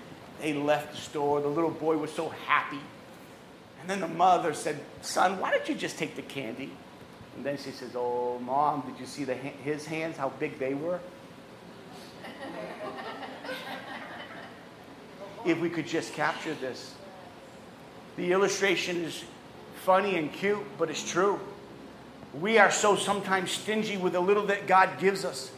[0.40, 1.40] they left the store.
[1.40, 2.80] The little boy was so happy.
[3.80, 6.70] And then the mother said, Son, why don't you just take the candy?
[7.36, 10.74] And then she says, Oh, mom, did you see the, his hands, how big they
[10.74, 11.00] were?
[15.44, 16.94] if we could just capture this.
[18.16, 19.22] The illustration is
[19.84, 21.38] funny and cute, but it's true.
[22.40, 25.52] We are so sometimes stingy with the little that God gives us.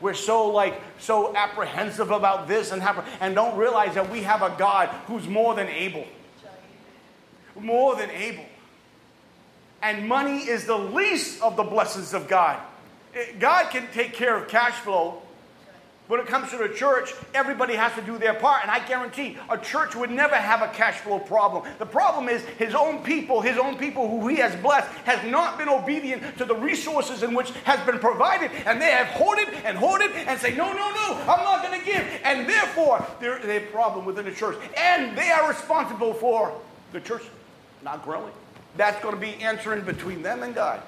[0.00, 4.42] We're so like so apprehensive about this and have, and don't realize that we have
[4.42, 6.06] a God who's more than able.
[7.54, 8.44] More than able
[9.82, 12.60] and money is the least of the blessings of God.
[13.14, 15.22] Eh, God can take care of cash flow.
[16.08, 18.62] when it comes to the church, everybody has to do their part.
[18.62, 21.70] And I guarantee a church would never have a cash flow problem.
[21.78, 25.58] The problem is his own people, his own people who he has blessed, has not
[25.58, 28.50] been obedient to the resources in which has been provided.
[28.64, 31.84] And they have hoarded and hoarded and say, no, no, no, I'm not going to
[31.84, 32.02] give.
[32.24, 34.56] And therefore, there's a problem within the church.
[34.78, 36.58] And they are responsible for
[36.92, 37.22] the church
[37.82, 38.32] not growing.
[38.76, 40.82] That's going to be answering between them and God.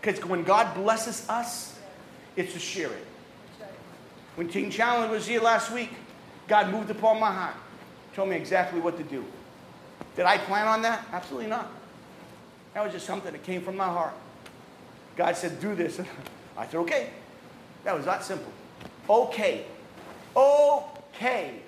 [0.00, 1.78] Because when God blesses us,
[2.36, 3.06] it's to share it.
[4.36, 5.90] When Teen Chandler was here last week,
[6.46, 7.54] God moved upon my heart,
[8.14, 9.24] told me exactly what to do.
[10.14, 11.04] Did I plan on that?
[11.12, 11.70] Absolutely not.
[12.74, 14.12] That was just something that came from my heart.
[15.16, 16.00] God said, do this.
[16.56, 17.10] I said, okay.
[17.84, 18.52] That was that simple.
[19.08, 19.64] Okay.
[20.36, 21.60] Okay.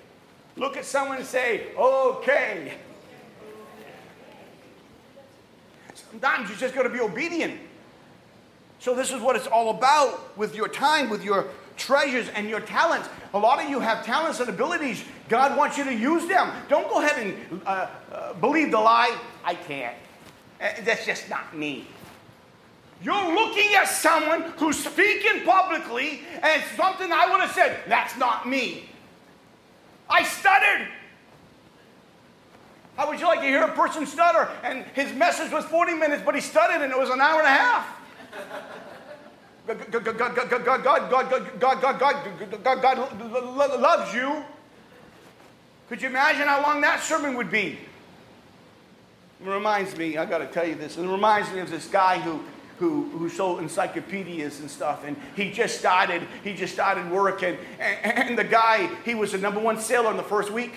[0.55, 2.73] Look at someone and say, okay.
[6.11, 7.59] Sometimes you just got to be obedient.
[8.79, 12.61] So, this is what it's all about with your time, with your treasures and your
[12.61, 13.09] talents.
[13.33, 15.03] A lot of you have talents and abilities.
[15.27, 16.51] God wants you to use them.
[16.69, 19.17] Don't go ahead and uh, uh, believe the lie.
[19.43, 19.95] I can't.
[20.61, 21.87] Uh, that's just not me.
[23.01, 28.47] You're looking at someone who's speaking publicly, and something I would have said, that's not
[28.47, 28.89] me.
[30.09, 30.87] I stuttered.
[32.99, 36.21] How would you like to hear a person stutter and his message was 40 minutes,
[36.25, 37.87] but he stuttered and it was an hour and a half?
[39.65, 41.09] God, God, God, God, God, God, God,
[41.61, 44.43] God, God, God, God loves you.
[45.87, 47.77] Could you imagine how long that sermon would be?
[49.41, 52.19] It reminds me, I got to tell you this, it reminds me of this guy
[52.19, 52.43] who,
[52.79, 58.29] who, who sold encyclopedias and stuff, and he just started, he just started working, and,
[58.29, 60.73] and the guy, he was the number one seller in the first week.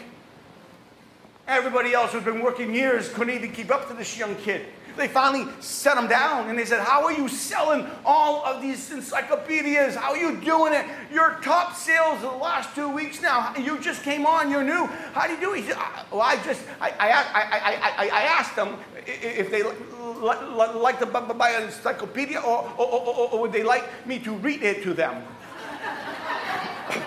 [1.53, 4.65] Everybody else who's been working years couldn't even keep up to this young kid.
[4.97, 8.91] They finally set him down and they said, How are you selling all of these
[8.91, 9.95] encyclopedias?
[9.95, 10.87] How are you doing it?
[11.13, 13.55] Your top sales the last two weeks now.
[13.57, 14.87] You just came on, you're new.
[15.13, 15.67] How do you do it?
[15.67, 15.77] Said,
[16.11, 21.51] well, I just, I, I, I, I, I asked them if they like to buy
[21.51, 25.23] an encyclopedia or, or, or, or would they like me to read it to them.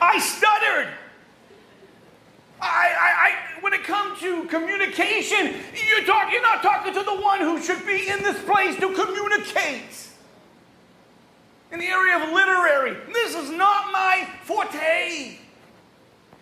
[0.00, 0.88] I stuttered.
[2.62, 5.54] I, I, I, when it comes to communication,
[5.88, 8.92] you're, talk, you're not talking to the one who should be in this place to
[8.92, 10.08] communicate.
[11.72, 15.38] In the area of literary, this is not my forte.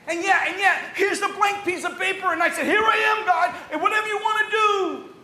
[0.09, 3.17] And yet, and yet, here's the blank piece of paper, and I said, Here I
[3.17, 5.15] am, God, and whatever you want to do.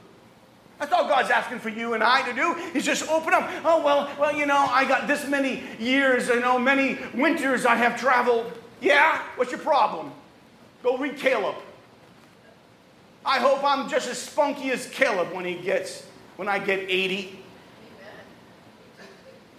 [0.78, 3.50] That's all God's asking for you and I to do is just open up.
[3.64, 7.76] Oh, well, well, you know, I got this many years, you know, many winters I
[7.76, 8.52] have traveled.
[8.80, 9.22] Yeah?
[9.36, 10.12] What's your problem?
[10.86, 11.56] Go read Caleb.
[13.24, 16.06] I hope I'm just as spunky as Caleb when he gets,
[16.36, 17.36] when I get 80.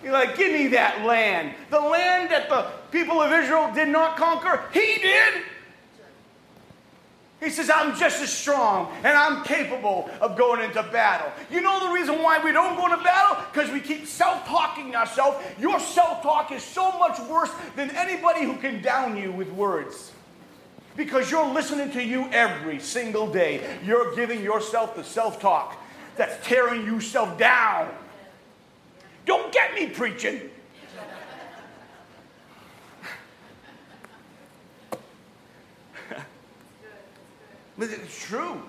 [0.02, 1.54] You're like, give me that land.
[1.70, 5.44] The land that the people of Israel did not conquer, he did.
[7.42, 11.30] He says, I'm just as strong and I'm capable of going into battle.
[11.52, 13.44] You know the reason why we don't go into battle?
[13.52, 15.46] Because we keep self talking ourselves.
[15.60, 20.14] Your self talk is so much worse than anybody who can down you with words
[20.98, 23.64] because you're listening to you every single day.
[23.86, 25.78] You're giving yourself the self talk
[26.18, 27.90] that's tearing yourself down.
[29.26, 30.50] Don't get me preaching.
[37.80, 38.62] it's true.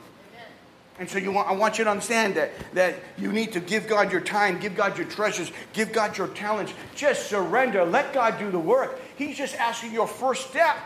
[1.00, 3.86] And so you want, I want you to understand that, that you need to give
[3.86, 6.74] God your time, give God your treasures, give God your talents.
[6.96, 7.84] Just surrender.
[7.84, 9.00] Let God do the work.
[9.16, 10.76] He's just asking your first step.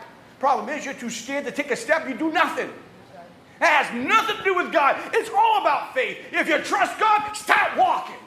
[0.43, 2.67] Problem is, you're too scared to take a step, you do nothing.
[2.67, 4.99] It has nothing to do with God.
[5.13, 6.17] It's all about faith.
[6.33, 8.17] If you trust God, start walking.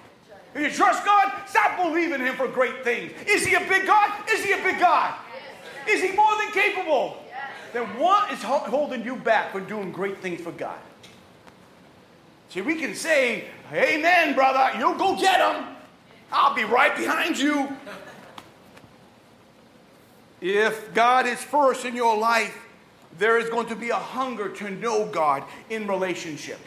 [0.54, 3.12] If you trust God, stop believing Him for great things.
[3.28, 4.10] Is He a big God?
[4.30, 5.14] Is He a big God?
[5.86, 7.18] Is He more than capable?
[7.74, 10.78] Then what is holding you back from doing great things for God?
[12.48, 15.66] See, we can say, Amen, brother, you go get Him.
[16.32, 17.76] I'll be right behind you.
[20.40, 22.56] If God is first in your life,
[23.18, 26.58] there is going to be a hunger to know God in relationship.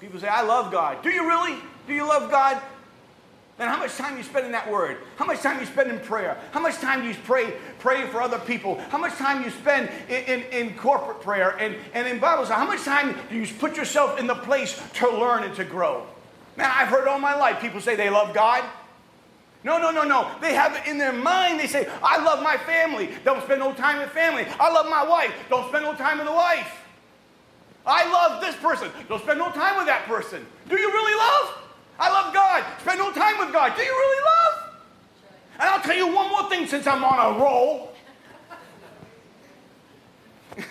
[0.00, 1.02] People say, I love God.
[1.02, 1.56] Do you really?
[1.86, 2.60] Do you love God?
[3.58, 4.98] Then how much time you spend in that word?
[5.16, 6.40] How much time you spend in prayer?
[6.52, 8.80] How much time do you pray praying for other people?
[8.88, 12.60] How much time you spend in, in, in corporate prayer and, and in Bible study?
[12.60, 16.06] How much time do you put yourself in the place to learn and to grow?
[16.56, 18.64] Man, I've heard all my life people say they love God.
[19.64, 20.28] No, no, no, no.
[20.40, 21.60] They have it in their mind.
[21.60, 23.10] They say, I love my family.
[23.24, 24.46] Don't spend no time with family.
[24.58, 25.32] I love my wife.
[25.48, 26.80] Don't spend no time with the wife.
[27.86, 28.90] I love this person.
[29.08, 30.44] Don't spend no time with that person.
[30.68, 31.58] Do you really love?
[31.98, 32.64] I love God.
[32.80, 33.76] Spend no time with God.
[33.76, 34.74] Do you really love?
[35.60, 37.92] And I'll tell you one more thing since I'm on a roll.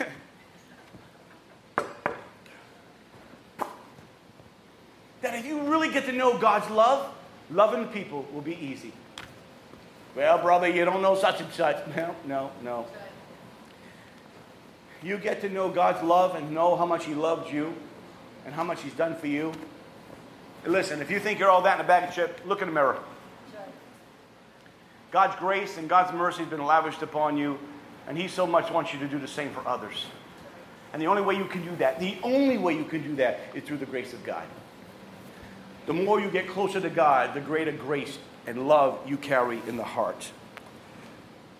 [5.22, 7.14] that if you really get to know God's love,
[7.52, 8.94] loving people will be easy.
[10.16, 11.78] Well, brother, you don't know such and such.
[11.96, 12.86] No, no, no.
[15.04, 17.74] You get to know God's love and know how much He loved you
[18.46, 19.52] and how much He's done for you.
[20.66, 22.74] Listen, if you think you're all that in a bag of chips, look in the
[22.74, 23.00] mirror.
[25.12, 27.58] God's grace and God's mercy has been lavished upon you,
[28.08, 30.06] and He so much wants you to do the same for others.
[30.94, 33.40] And the only way you can do that, the only way you can do that
[33.54, 34.44] is through the grace of God.
[35.86, 38.18] The more you get closer to God, the greater grace
[38.48, 40.32] and love you carry in the heart.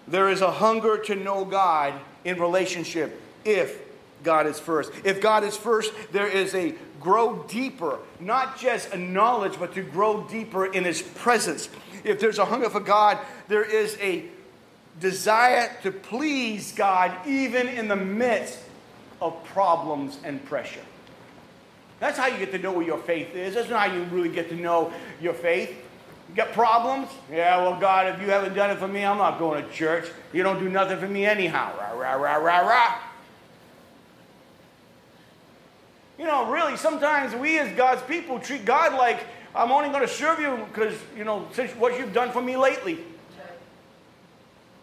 [0.08, 1.94] There is a hunger to know God
[2.24, 3.82] in relationship if
[4.24, 4.92] God is first.
[5.04, 9.82] If God is first, there is a grow deeper, not just a knowledge, but to
[9.82, 11.70] grow deeper in His presence.
[12.04, 13.18] If there's a hunger for God,
[13.48, 14.26] there is a
[15.00, 18.60] desire to please God even in the midst
[19.22, 20.82] of problems and pressure.
[22.02, 23.54] That's how you get to know where your faith is.
[23.54, 24.92] That's not how you really get to know
[25.22, 25.70] your faith.
[26.30, 27.10] You got problems?
[27.32, 30.10] Yeah, well, God, if you haven't done it for me, I'm not going to church.
[30.34, 31.72] You don't do nothing for me anyhow.
[31.78, 33.00] Rah, rah, rah, rah, rah.
[36.18, 39.24] You know, really, sometimes we as God's people treat God like,
[39.54, 42.58] I'm only going to serve you because, you know, since what you've done for me
[42.58, 42.98] lately.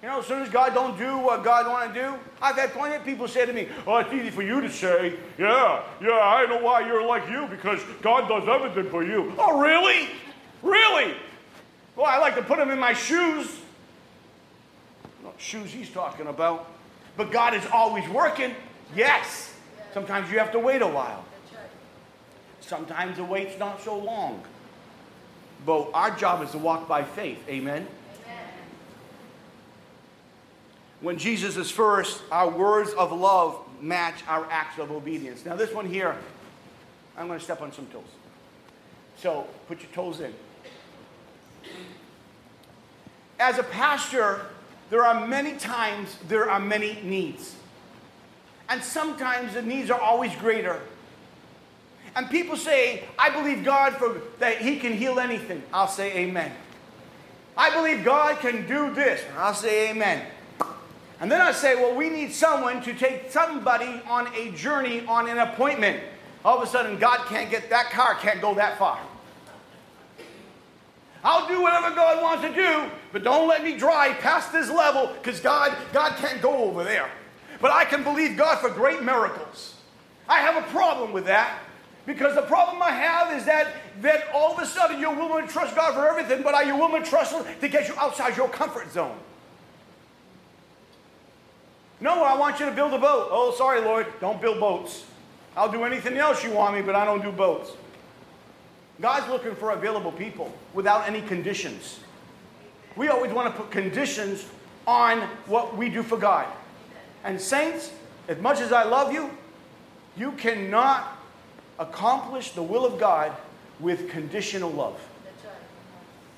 [0.03, 2.72] You know, as soon as God don't do what God want to do, I've had
[2.72, 6.20] plenty of people say to me, "Oh, it's easy for you to say, yeah, yeah,
[6.20, 10.09] I know why you're like you because God does everything for you." Oh, really?
[10.62, 11.14] Really?
[11.96, 13.49] Well, I like to put them in my shoes.
[15.24, 16.70] Not shoes he's talking about.
[17.16, 18.55] But God is always working.
[18.94, 19.53] Yes.
[19.92, 21.24] Sometimes you have to wait a while.
[22.61, 24.44] Sometimes the wait's not so long.
[25.66, 27.38] But our job is to walk by faith.
[27.49, 27.88] Amen.
[31.01, 35.44] When Jesus is first, our words of love match our acts of obedience.
[35.44, 36.16] Now, this one here,
[37.16, 38.03] I'm going to step on some toes.
[39.16, 40.34] So, put your toes in.
[43.38, 44.46] As a pastor,
[44.90, 47.55] there are many times there are many needs.
[48.68, 50.80] And sometimes the needs are always greater.
[52.16, 55.62] And people say, I believe God for that He can heal anything.
[55.72, 56.53] I'll say amen.
[57.57, 59.22] I believe God can do this.
[59.36, 60.26] I'll say amen.
[61.20, 65.28] And then I say, well, we need someone to take somebody on a journey, on
[65.28, 66.00] an appointment.
[66.44, 68.98] All of a sudden, God can't get that car, can't go that far.
[71.24, 75.12] I'll do whatever God wants to do, but don't let me drive past this level
[75.14, 77.10] because God, God can't go over there.
[77.60, 79.74] But I can believe God for great miracles.
[80.28, 81.58] I have a problem with that
[82.06, 85.52] because the problem I have is that, that all of a sudden you're willing to
[85.52, 88.36] trust God for everything, but are you willing to trust Him to get you outside
[88.36, 89.18] your comfort zone?
[92.01, 93.28] No, I want you to build a boat.
[93.30, 95.05] Oh, sorry, Lord, don't build boats.
[95.57, 97.72] I'll do anything else you want me, but I don't do boats.
[99.01, 102.01] God's looking for available people without any conditions.
[102.96, 104.46] We always want to put conditions
[104.86, 106.46] on what we do for God.
[107.24, 107.92] And, saints,
[108.28, 109.30] as much as I love you,
[110.16, 111.16] you cannot
[111.78, 113.32] accomplish the will of God
[113.80, 115.01] with conditional love.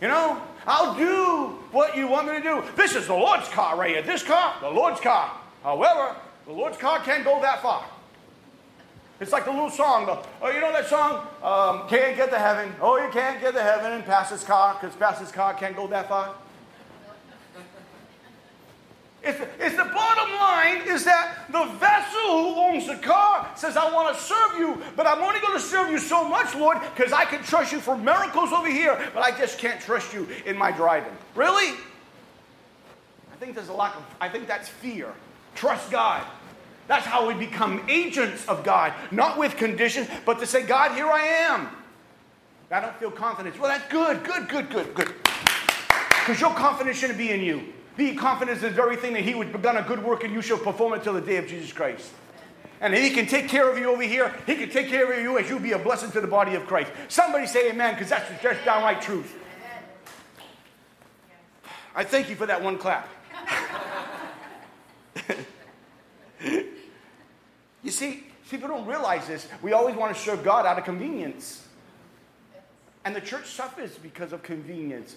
[0.00, 2.62] You know, I'll do what you want me to do.
[2.76, 4.02] This is the Lord's car right here.
[4.02, 5.39] This car, the Lord's car.
[5.62, 7.84] However, the Lord's car can't go that far.
[9.20, 10.06] It's like the little song.
[10.06, 11.26] The, oh, you know that song?
[11.42, 12.72] Um, can't get to heaven.
[12.80, 15.76] Oh, you can't get to heaven and pass his car because pass his car can't
[15.76, 16.34] go that far.
[19.22, 23.92] It's, it's the bottom line is that the vessel who owns the car says, I
[23.92, 27.12] want to serve you, but I'm only going to serve you so much, Lord, because
[27.12, 30.56] I can trust you for miracles over here, but I just can't trust you in
[30.56, 31.12] my driving.
[31.34, 31.74] Really?
[33.30, 35.12] I think there's a lack of, I think that's fear.
[35.54, 36.26] Trust God.
[36.86, 41.06] That's how we become agents of God, not with conditions, but to say, God, here
[41.06, 41.68] I am.
[42.70, 43.58] I don't feel confidence.
[43.58, 45.14] Well, that's good, good, good, good, good.
[46.20, 47.72] Because your confidence shouldn't be in you.
[47.96, 50.42] Be confident in the very thing that He would begun a good work and you
[50.42, 52.10] shall perform it till the day of Jesus Christ.
[52.80, 54.34] And He can take care of you over here.
[54.46, 56.66] He can take care of you as you be a blessing to the body of
[56.66, 56.90] Christ.
[57.08, 59.36] Somebody say amen, because that's just downright truth.
[61.94, 63.08] I thank you for that one clap.
[67.82, 69.48] you see, people don't realize this.
[69.62, 71.66] We always want to serve God out of convenience.
[73.04, 75.16] And the church suffers because of convenience.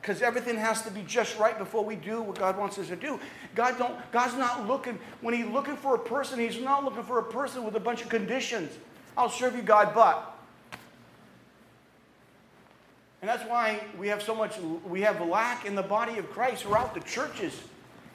[0.00, 2.96] Because everything has to be just right before we do what God wants us to
[2.96, 3.18] do.
[3.54, 7.18] God don't, God's not looking, when He's looking for a person, He's not looking for
[7.18, 8.72] a person with a bunch of conditions.
[9.16, 10.36] I'll serve you, God, but.
[13.20, 14.56] And that's why we have so much,
[14.86, 17.58] we have lack in the body of Christ throughout the churches,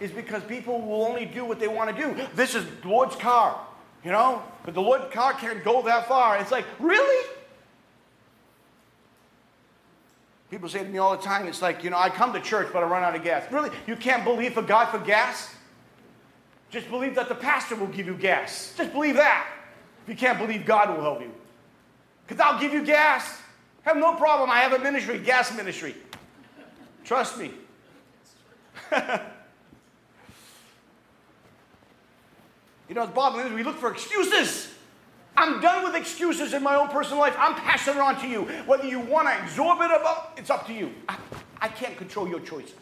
[0.02, 2.28] is because people will only do what they want to do.
[2.34, 3.62] This is the Lord's car,
[4.04, 4.42] you know?
[4.66, 6.38] But the Lord's car can't go that far.
[6.40, 7.28] It's like, really?
[10.50, 12.70] People say to me all the time, it's like, you know, I come to church,
[12.74, 13.50] but I run out of gas.
[13.52, 13.70] Really?
[13.86, 15.54] You can't believe for God for gas?
[16.72, 18.74] Just believe that the pastor will give you gas.
[18.76, 19.48] Just believe that.
[20.04, 21.32] If you can't believe God will help you.
[22.26, 23.40] Because I'll give you gas.
[23.84, 24.50] Have no problem.
[24.50, 25.96] I have a ministry, gas ministry.
[27.04, 27.52] Trust me.
[32.92, 34.68] you know, the bottom is we look for excuses.
[35.38, 37.34] I'm done with excuses in my own personal life.
[37.40, 38.42] I'm passing it on to you.
[38.66, 40.92] Whether you want to absorb it about, it's up to you.
[41.08, 41.16] I,
[41.62, 42.76] I can't control your choices.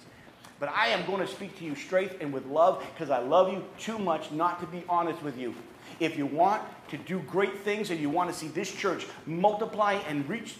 [0.59, 3.53] But I am going to speak to you straight and with love because I love
[3.53, 5.53] you too much not to be honest with you.
[5.99, 9.93] If you want to do great things and you want to see this church multiply
[10.07, 10.55] and reach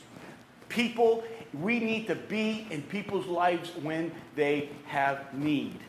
[0.70, 1.24] people,
[1.60, 5.80] we need to be in people's lives when they have need.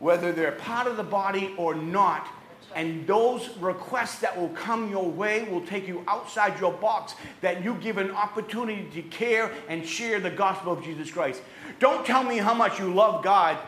[0.00, 2.26] Whether they're part of the body or not,
[2.74, 7.62] and those requests that will come your way will take you outside your box, that
[7.62, 11.42] you give an opportunity to care and share the gospel of Jesus Christ.
[11.80, 13.58] Don't tell me how much you love God.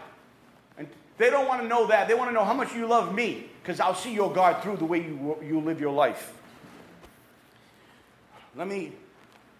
[0.78, 2.08] And they don't want to know that.
[2.08, 4.76] They want to know how much you love me, because I'll see your God through
[4.76, 6.34] the way you, you live your life.
[8.56, 8.92] Let me,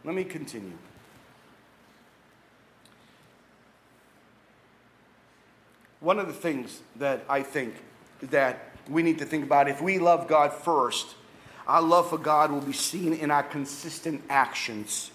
[0.05, 0.73] let me continue.
[6.03, 7.75] One of the things that I think
[8.23, 11.15] that we need to think about if we love God first,
[11.67, 15.13] our love for God will be seen in our consistent actions,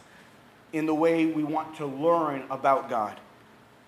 [0.71, 3.19] in the way we want to learn about God.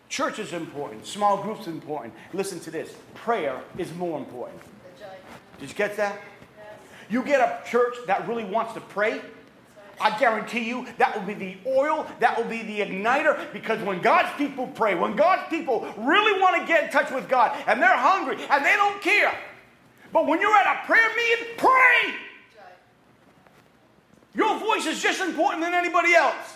[0.10, 2.14] Church is important, small groups is important.
[2.34, 4.60] Listen to this prayer is more important.
[5.60, 6.20] Did you get that?
[7.10, 9.22] You get a church that really wants to pray,
[10.02, 13.52] I guarantee you that will be the oil, that will be the igniter.
[13.54, 17.28] Because when God's people pray, when God's people really want to get in touch with
[17.28, 19.38] God and they're hungry and they don't care,
[20.12, 22.16] but when you're at a prayer meeting, pray.
[24.34, 26.56] Your voice is just important than anybody else.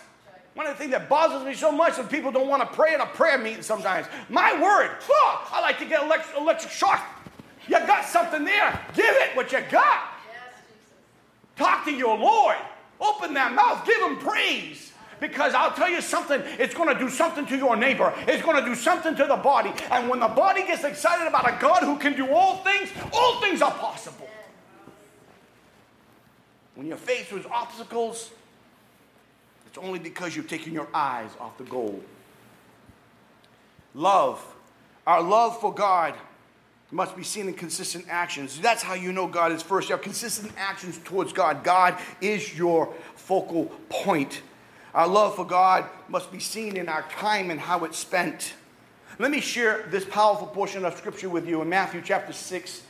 [0.54, 2.94] One of the things that bothers me so much is people don't want to pray
[2.94, 4.06] in a prayer meeting sometimes.
[4.30, 7.04] My word, oh, I like to get electric, electric shock.
[7.68, 8.80] You got something there.
[8.94, 10.10] Give it what you got.
[11.56, 12.58] Talk to your Lord.
[13.04, 13.86] Open that mouth.
[13.86, 14.92] Give him praise.
[15.20, 18.14] Because I'll tell you something, it's going to do something to your neighbor.
[18.28, 19.72] It's going to do something to the body.
[19.92, 23.40] And when the body gets excited about a God who can do all things, all
[23.40, 24.28] things are possible.
[26.76, 28.32] When you're faced with obstacles,
[29.68, 32.04] it's only because you've taken your eyes off the goal.
[33.94, 34.44] Love,
[35.06, 36.16] our love for God
[36.94, 38.60] must be seen in consistent actions.
[38.60, 39.90] That's how you know God is first.
[39.90, 41.64] You have consistent actions towards God.
[41.64, 44.42] God is your focal point.
[44.94, 48.54] Our love for God must be seen in our time and how it's spent.
[49.18, 52.84] Let me share this powerful portion of scripture with you in Matthew chapter 6,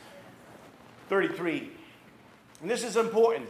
[1.08, 1.70] 33.
[2.60, 3.48] And this is important.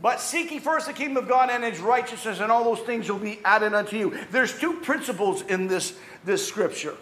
[0.00, 3.10] But seek ye first the kingdom of God and his righteousness, and all those things
[3.10, 4.18] will be added unto you.
[4.30, 5.94] There's two principles in this,
[6.24, 6.96] this scripture.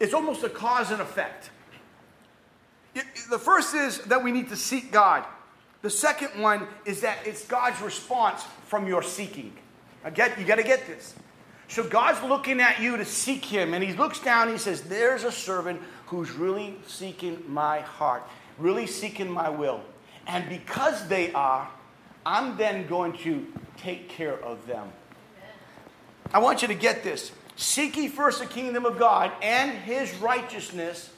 [0.00, 1.50] It's almost a cause and effect.
[3.30, 5.24] The first is that we need to seek God.
[5.82, 9.52] The second one is that it's God's response from your seeking.
[10.14, 11.14] Get, you got to get this.
[11.68, 14.82] So God's looking at you to seek Him, and He looks down and He says,
[14.82, 18.22] There's a servant who's really seeking my heart,
[18.58, 19.80] really seeking my will.
[20.26, 21.68] And because they are,
[22.24, 24.90] I'm then going to take care of them.
[26.32, 27.32] I want you to get this.
[27.56, 31.10] Seek ye first the kingdom of God and His righteousness.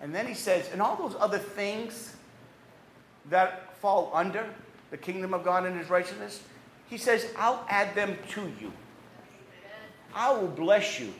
[0.00, 2.14] And then He says, and all those other things
[3.30, 4.46] that fall under
[4.90, 6.42] the kingdom of God and his righteousness?
[6.88, 8.72] He says, I'll add them to you.
[10.14, 11.12] I will bless you.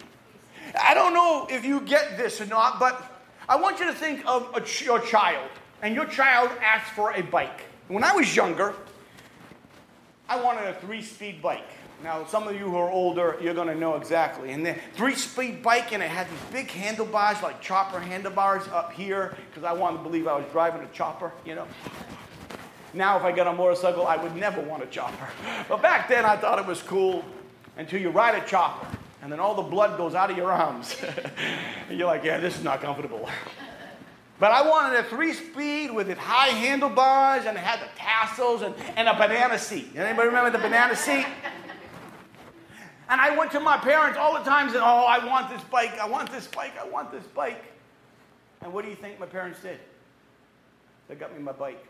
[0.81, 4.25] I don't know if you get this or not, but I want you to think
[4.27, 5.51] of a, your child,
[5.83, 7.63] and your child asks for a bike.
[7.89, 8.75] When I was younger,
[10.29, 11.69] I wanted a three speed bike.
[12.05, 14.53] Now, some of you who are older, you're going to know exactly.
[14.53, 18.93] And the three speed bike, and it had these big handlebars, like chopper handlebars up
[18.93, 21.67] here, because I wanted to believe I was driving a chopper, you know.
[22.93, 25.29] Now, if I get a motorcycle, I would never want a chopper.
[25.69, 27.25] But back then, I thought it was cool
[27.79, 28.87] until you ride a chopper
[29.23, 30.95] and then all the blood goes out of your arms.
[31.89, 33.29] and you're like, yeah, this is not comfortable.
[34.41, 38.63] But I wanted a three speed with it high handlebars and it had the tassels
[38.63, 39.93] and, and a banana seat.
[39.95, 41.25] Anybody remember the banana seat?
[43.09, 45.63] And I went to my parents all the time and said, Oh, I want this
[45.65, 47.63] bike, I want this bike, I want this bike.
[48.63, 49.79] And what do you think my parents did?
[51.09, 51.85] They got me my bike.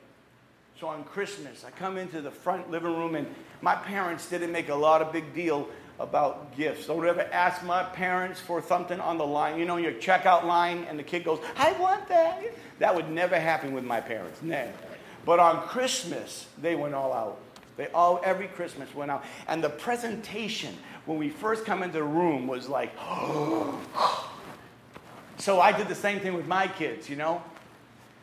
[0.80, 4.68] So on Christmas, I come into the front living room, and my parents didn't make
[4.68, 5.68] a lot of big deal
[6.00, 6.86] about gifts.
[6.88, 9.58] Don't ever ask my parents for something on the line.
[9.58, 12.42] You know, your checkout line, and the kid goes, I want that.
[12.80, 14.72] That would never happen with my parents, never.
[15.24, 17.40] But on Christmas, they went all out.
[17.76, 19.24] They all, every Christmas went out.
[19.46, 22.92] And the presentation, when we first come into the room, was like,
[25.38, 27.42] so I did the same thing with my kids, you know?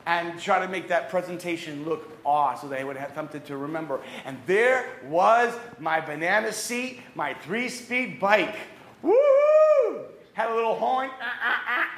[0.05, 3.99] and try to make that presentation look awe so they would have something to remember.
[4.25, 8.55] And there was my banana seat, my three speed bike.
[9.01, 9.13] Woo!
[10.33, 11.09] Had a little horn.
[11.21, 11.89] Ah, ah, ah.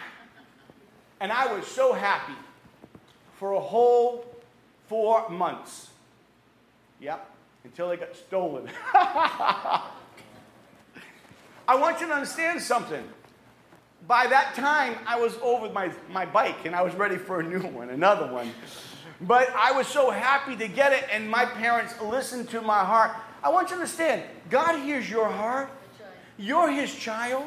[1.19, 2.33] And I was so happy
[3.35, 4.25] for a whole
[4.87, 5.89] four months.
[6.99, 7.29] Yep,
[7.63, 8.69] until it got stolen.
[11.67, 13.03] I want you to understand something
[14.07, 17.43] by that time, I was over my, my bike and I was ready for a
[17.43, 18.51] new one, another one.
[19.21, 23.11] But I was so happy to get it, and my parents listened to my heart.
[23.41, 25.69] I want you to understand God hears your heart.
[26.37, 27.45] You're His child.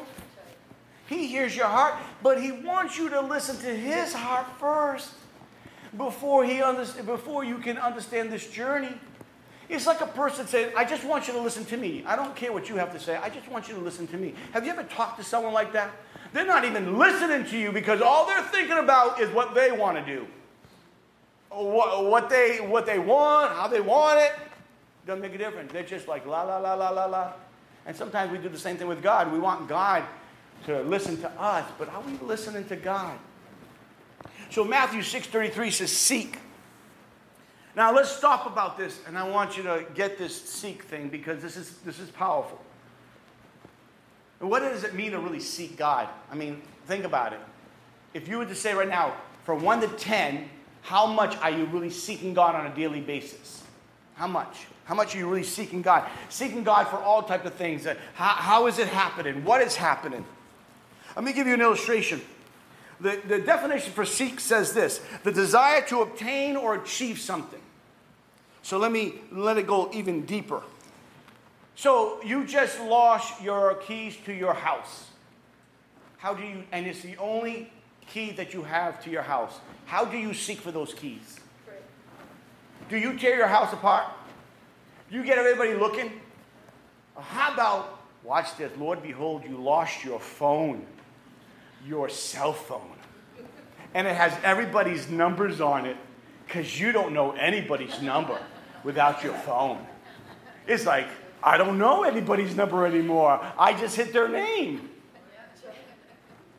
[1.07, 5.11] He hears your heart, but He wants you to listen to His heart first
[5.95, 8.93] before, he under, before you can understand this journey.
[9.69, 12.03] It's like a person saying, I just want you to listen to me.
[12.05, 13.17] I don't care what you have to say.
[13.17, 14.33] I just want you to listen to me.
[14.53, 15.91] Have you ever talked to someone like that?
[16.31, 19.97] They're not even listening to you because all they're thinking about is what they want
[19.97, 20.25] to do.
[21.49, 24.33] What, what, they, what they want, how they want it.
[25.05, 25.71] Doesn't make a difference.
[25.73, 27.33] They're just like la, la, la, la, la, la.
[27.85, 29.31] And sometimes we do the same thing with God.
[29.31, 30.03] We want God
[30.65, 33.17] to listen to us, but are we listening to God?
[34.49, 36.37] So Matthew 6.33 says, seek.
[37.77, 41.43] Now let's stop about this, and I want you to get this seek thing because
[41.43, 42.59] this is, this is powerful.
[44.39, 46.09] What does it mean to really seek God?
[46.31, 47.39] I mean, think about it.
[48.15, 49.13] If you were to say right now,
[49.43, 50.49] from 1 to 10,
[50.81, 53.61] how much are you really seeking God on a daily basis?
[54.15, 54.65] How much?
[54.85, 56.09] How much are you really seeking God?
[56.29, 57.85] Seeking God for all types of things.
[57.85, 59.45] Uh, how, how is it happening?
[59.45, 60.25] What is happening?
[61.15, 62.21] Let me give you an illustration.
[62.99, 67.61] The, the definition for seek says this the desire to obtain or achieve something.
[68.61, 70.61] So let me let it go even deeper.
[71.75, 75.07] So you just lost your keys to your house.
[76.17, 77.71] How do you, and it's the only
[78.07, 79.59] key that you have to your house.
[79.85, 81.39] How do you seek for those keys?
[82.89, 84.05] Do you tear your house apart?
[85.09, 86.11] Do you get everybody looking?
[87.15, 90.85] Uh, how about, watch this, Lord, behold, you lost your phone,
[91.85, 92.95] your cell phone.
[93.93, 95.97] And it has everybody's numbers on it
[96.47, 98.39] because you don't know anybody's number
[98.83, 99.85] without your phone.
[100.65, 101.07] It's like,
[101.43, 103.45] I don't know anybody's number anymore.
[103.59, 104.89] I just hit their name.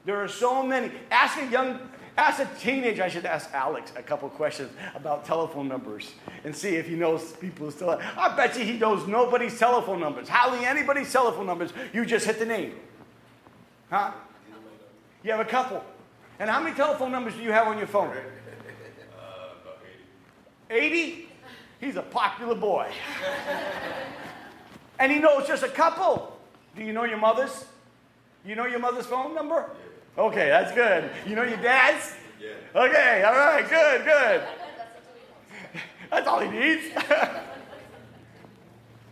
[0.04, 0.92] There are so many.
[1.10, 1.80] Ask a young,
[2.16, 3.02] ask a teenager.
[3.02, 6.12] I should ask Alex a couple questions about telephone numbers
[6.44, 7.98] and see if he knows people still.
[8.16, 10.28] I bet you he knows nobody's telephone numbers.
[10.28, 11.72] Hardly anybody's telephone numbers.
[11.92, 12.74] You just hit the name.
[13.90, 14.12] Huh?
[15.22, 15.82] You have a couple.
[16.38, 18.14] And how many telephone numbers do you have on your phone?
[20.70, 20.96] Uh, about 80.
[20.96, 21.28] 80?
[21.80, 22.90] He's a popular boy.
[24.98, 26.36] And he knows just a couple.
[26.74, 27.64] Do you know your mother's?
[28.44, 29.70] You know your mother's phone number?
[30.16, 30.22] Yeah.
[30.24, 31.10] Okay, that's good.
[31.26, 32.14] You know your dad's?
[32.40, 32.48] Yeah.
[32.74, 34.42] Okay, all right, good, good.
[36.10, 36.84] That's all he needs.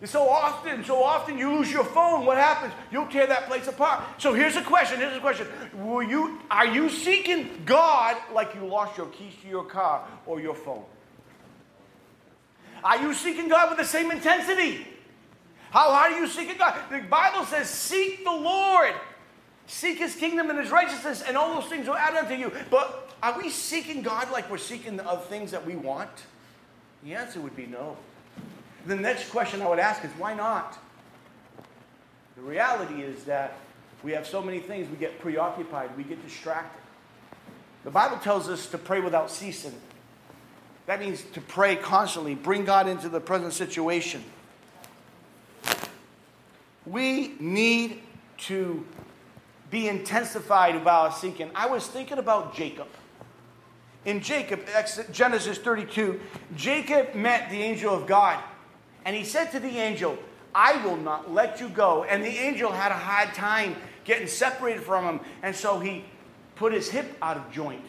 [0.10, 2.24] so often, so often you lose your phone.
[2.26, 2.72] What happens?
[2.90, 4.02] You'll tear that place apart.
[4.18, 4.98] So here's a question.
[4.98, 5.46] Here's a question.
[5.74, 10.40] Will you are you seeking God like you lost your keys to your car or
[10.40, 10.84] your phone?
[12.84, 14.86] Are you seeking God with the same intensity?
[15.70, 16.78] How hard are you seeking God?
[16.90, 18.94] The Bible says, Seek the Lord.
[19.66, 22.52] Seek his kingdom and his righteousness, and all those things will add unto you.
[22.70, 26.10] But are we seeking God like we're seeking the other things that we want?
[27.02, 27.96] The answer would be no.
[28.86, 30.78] The next question I would ask is, why not?
[32.36, 33.58] The reality is that
[34.04, 36.80] we have so many things, we get preoccupied, we get distracted.
[37.82, 39.74] The Bible tells us to pray without ceasing.
[40.86, 44.24] That means to pray constantly, bring God into the present situation.
[46.86, 48.00] We need
[48.38, 48.86] to
[49.70, 51.50] be intensified about seeking.
[51.54, 52.86] I was thinking about Jacob.
[54.04, 54.60] In Jacob,
[55.10, 56.20] Genesis 32,
[56.54, 58.40] Jacob met the angel of God,
[59.04, 60.16] and he said to the angel,
[60.54, 62.04] I will not let you go.
[62.04, 63.74] And the angel had a hard time
[64.04, 66.04] getting separated from him, and so he
[66.54, 67.84] put his hip out of joint.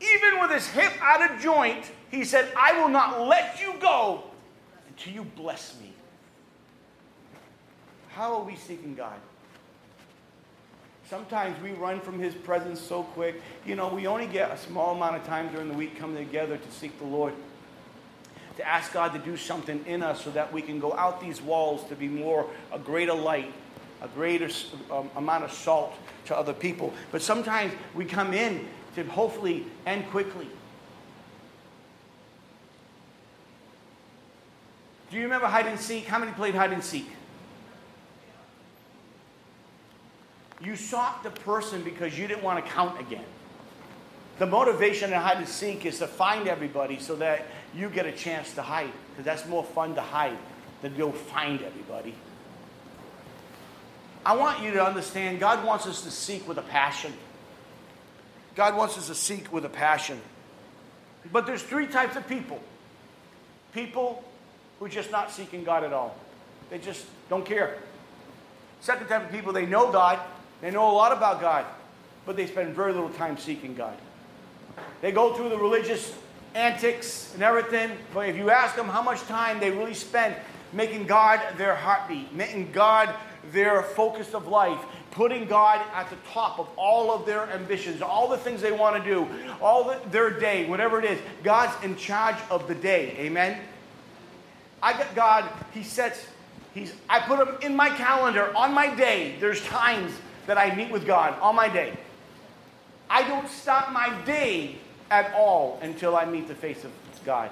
[0.00, 4.24] Even with his hip out of joint, he said, I will not let you go
[4.88, 5.92] until you bless me.
[8.08, 9.18] How are we seeking God?
[11.08, 13.42] Sometimes we run from His presence so quick.
[13.66, 16.56] You know, we only get a small amount of time during the week coming together
[16.56, 17.34] to seek the Lord.
[18.56, 21.40] to ask God to do something in us so that we can go out these
[21.40, 23.52] walls to be more a greater light,
[24.02, 24.50] a greater
[24.90, 25.94] um, amount of salt
[26.26, 26.92] to other people.
[27.10, 28.68] But sometimes we come in
[29.08, 30.48] hopefully end quickly.
[35.10, 36.06] Do you remember hide and seek?
[36.06, 37.08] How many played hide and seek?
[40.62, 43.24] You sought the person because you didn't want to count again.
[44.38, 48.12] The motivation in hide and seek is to find everybody so that you get a
[48.12, 50.38] chance to hide, because that's more fun to hide
[50.82, 52.14] than go find everybody.
[54.24, 57.12] I want you to understand God wants us to seek with a passion.
[58.54, 60.20] God wants us to seek with a passion.
[61.32, 62.60] But there's three types of people
[63.72, 64.24] people
[64.78, 66.16] who are just not seeking God at all,
[66.70, 67.78] they just don't care.
[68.80, 70.18] Second type of people, they know God,
[70.60, 71.66] they know a lot about God,
[72.26, 73.96] but they spend very little time seeking God.
[75.02, 76.14] They go through the religious
[76.54, 80.34] antics and everything, but if you ask them how much time they really spend
[80.72, 83.14] making God their heartbeat, making God
[83.52, 84.78] their focus of life,
[85.10, 89.02] putting God at the top of all of their ambitions, all the things they want
[89.02, 89.26] to do,
[89.60, 93.14] all the, their day, whatever it is, God's in charge of the day.
[93.18, 93.60] Amen.
[94.82, 96.26] I got God, He sets,
[96.72, 99.36] He's I put him in my calendar on my day.
[99.40, 100.12] There's times
[100.46, 101.96] that I meet with God on my day.
[103.08, 104.76] I don't stop my day
[105.10, 106.92] at all until I meet the face of
[107.24, 107.50] God.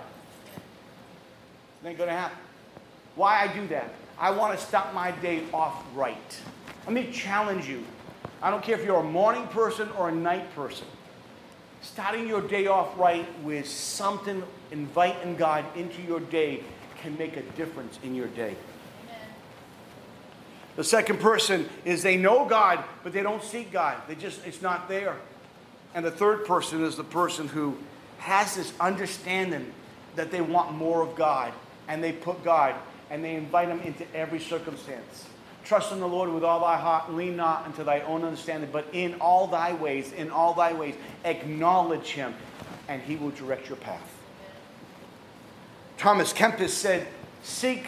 [1.82, 2.38] It ain't to happen.
[3.16, 3.92] Why I do that?
[4.18, 6.40] I want to start my day off right.
[6.88, 7.84] Let me challenge you.
[8.40, 10.86] I don't care if you're a morning person or a night person.
[11.82, 16.64] Starting your day off right with something, inviting God into your day,
[17.02, 18.56] can make a difference in your day.
[20.76, 23.98] The second person is they know God, but they don't seek God.
[24.08, 25.16] They just, it's not there.
[25.94, 27.76] And the third person is the person who
[28.16, 29.74] has this understanding
[30.16, 31.52] that they want more of God,
[31.86, 32.74] and they put God
[33.10, 35.26] and they invite Him into every circumstance.
[35.68, 38.70] Trust in the Lord with all thy heart, and lean not unto thy own understanding,
[38.72, 40.94] but in all thy ways, in all thy ways,
[41.26, 42.32] acknowledge Him,
[42.88, 44.16] and He will direct your path.
[45.98, 47.06] Thomas Kempis said,
[47.42, 47.84] Seek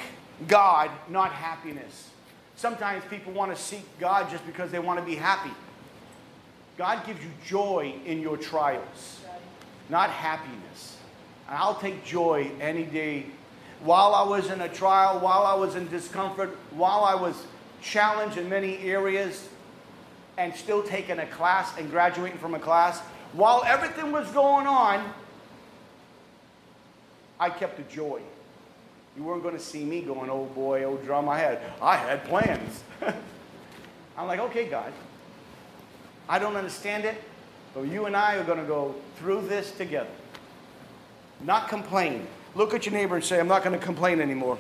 [0.47, 2.11] God, not happiness.
[2.55, 5.55] Sometimes people want to seek God just because they want to be happy.
[6.76, 9.22] God gives you joy in your trials,
[9.89, 10.99] not happiness.
[11.49, 13.24] And I'll take joy any day.
[13.81, 17.47] While I was in a trial, while I was in discomfort, while I was
[17.83, 19.49] challenged in many areas,
[20.37, 23.01] and still taking a class and graduating from a class,
[23.33, 25.12] while everything was going on,
[27.39, 28.20] I kept the joy.
[29.16, 31.28] You weren't going to see me going, oh boy, oh drum.
[31.28, 32.83] I had, I had plans.
[34.16, 34.93] I'm like, okay, God,
[36.28, 37.22] I don't understand it,
[37.74, 40.11] but you and I are going to go through this together.
[41.43, 42.26] Not complain.
[42.55, 44.59] Look at your neighbor and say, I'm not going to complain anymore.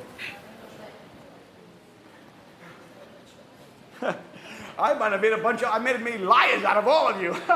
[4.80, 7.20] I might have made a bunch of, I made made liars out of all of
[7.20, 7.32] you.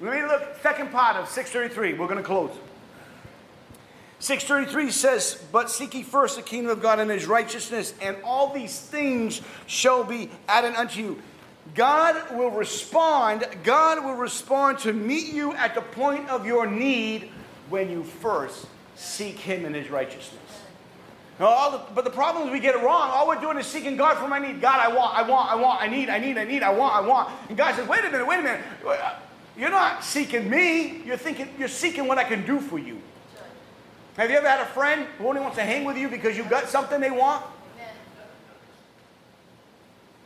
[0.00, 1.98] Let me look, second part of 633.
[1.98, 2.50] We're going to close.
[4.18, 8.52] 633 says, But seek ye first the kingdom of God and his righteousness, and all
[8.52, 11.22] these things shall be added unto you.
[11.74, 17.30] God will respond, God will respond to meet you at the point of your need
[17.68, 18.66] when you first
[18.96, 20.49] seek him in his righteousness.
[21.40, 23.10] Now, the, but the problem is we get it wrong.
[23.10, 24.60] All we're doing is seeking God for my need.
[24.60, 26.94] God, I want, I want, I want, I need, I need, I need, I want,
[26.94, 27.30] I want.
[27.48, 28.60] And God says, wait a minute, wait a minute.
[29.56, 31.00] You're not seeking me.
[31.02, 33.00] You're thinking, you're seeking what I can do for you.
[34.18, 36.50] Have you ever had a friend who only wants to hang with you because you've
[36.50, 37.42] got something they want?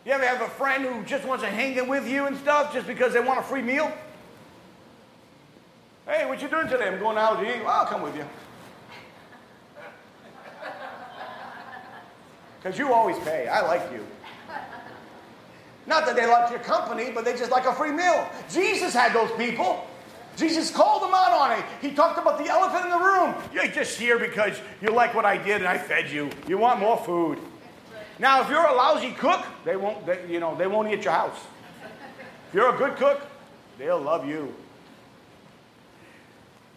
[0.04, 2.74] You ever have a friend who just wants to hang in with you and stuff
[2.74, 3.90] just because they want a free meal?
[6.06, 6.88] Hey, what you doing today?
[6.88, 7.64] I'm going out to eat.
[7.64, 8.26] Well, I'll come with you.
[12.64, 13.46] Because you always pay.
[13.46, 14.02] I like you.
[15.86, 18.26] Not that they like your company, but they just like a free meal.
[18.50, 19.86] Jesus had those people.
[20.34, 21.64] Jesus called them out on it.
[21.82, 23.34] He talked about the elephant in the room.
[23.52, 26.30] You're just here because you like what I did and I fed you.
[26.48, 27.38] You want more food.
[28.18, 31.12] Now, if you're a lousy cook, they won't, they, you know, they won't eat your
[31.12, 31.38] house.
[32.48, 33.20] If you're a good cook,
[33.76, 34.54] they'll love you.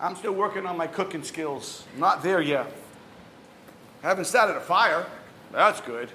[0.01, 1.85] I'm still working on my cooking skills.
[1.97, 2.69] Not there yet.
[4.03, 5.05] I haven't started a fire.
[5.51, 6.09] That's good.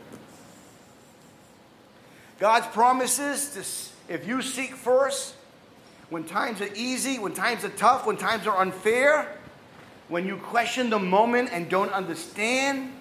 [2.39, 5.35] God's promises, to, if you seek first,
[6.11, 9.39] when times are easy, when times are tough, when times are unfair,
[10.09, 12.93] when you question the moment and don't understand,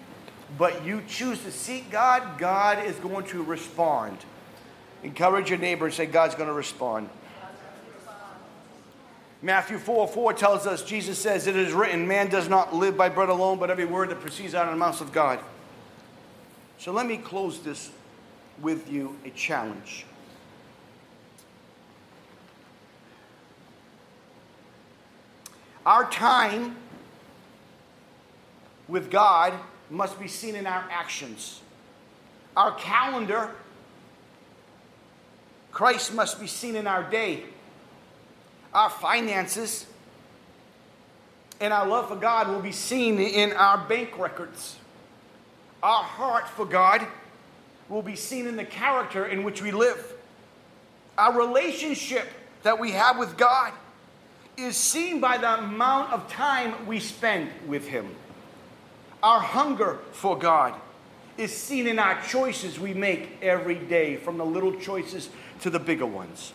[0.56, 4.16] but you choose to seek God, God is going to respond.
[5.02, 7.08] Encourage your neighbor and say, God's going to respond.
[9.42, 13.08] Matthew 4 4 tells us, Jesus says, It is written, man does not live by
[13.08, 15.40] bread alone, but every word that proceeds out of the mouth of God.
[16.82, 17.92] So let me close this
[18.60, 20.04] with you a challenge.
[25.86, 26.74] Our time
[28.88, 29.54] with God
[29.90, 31.60] must be seen in our actions.
[32.56, 33.52] Our calendar,
[35.70, 37.44] Christ must be seen in our day.
[38.74, 39.86] Our finances
[41.60, 44.78] and our love for God will be seen in our bank records.
[45.82, 47.06] Our heart for God
[47.88, 50.14] will be seen in the character in which we live.
[51.18, 52.28] Our relationship
[52.62, 53.72] that we have with God
[54.56, 58.14] is seen by the amount of time we spend with Him.
[59.22, 60.74] Our hunger for God
[61.36, 65.30] is seen in our choices we make every day, from the little choices
[65.60, 66.52] to the bigger ones.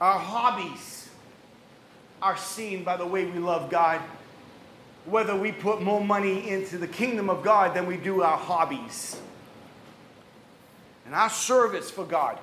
[0.00, 1.08] Our hobbies
[2.20, 4.00] are seen by the way we love God,
[5.06, 9.20] whether we put more money into the kingdom of God than we do our hobbies.
[11.06, 12.38] And our service for God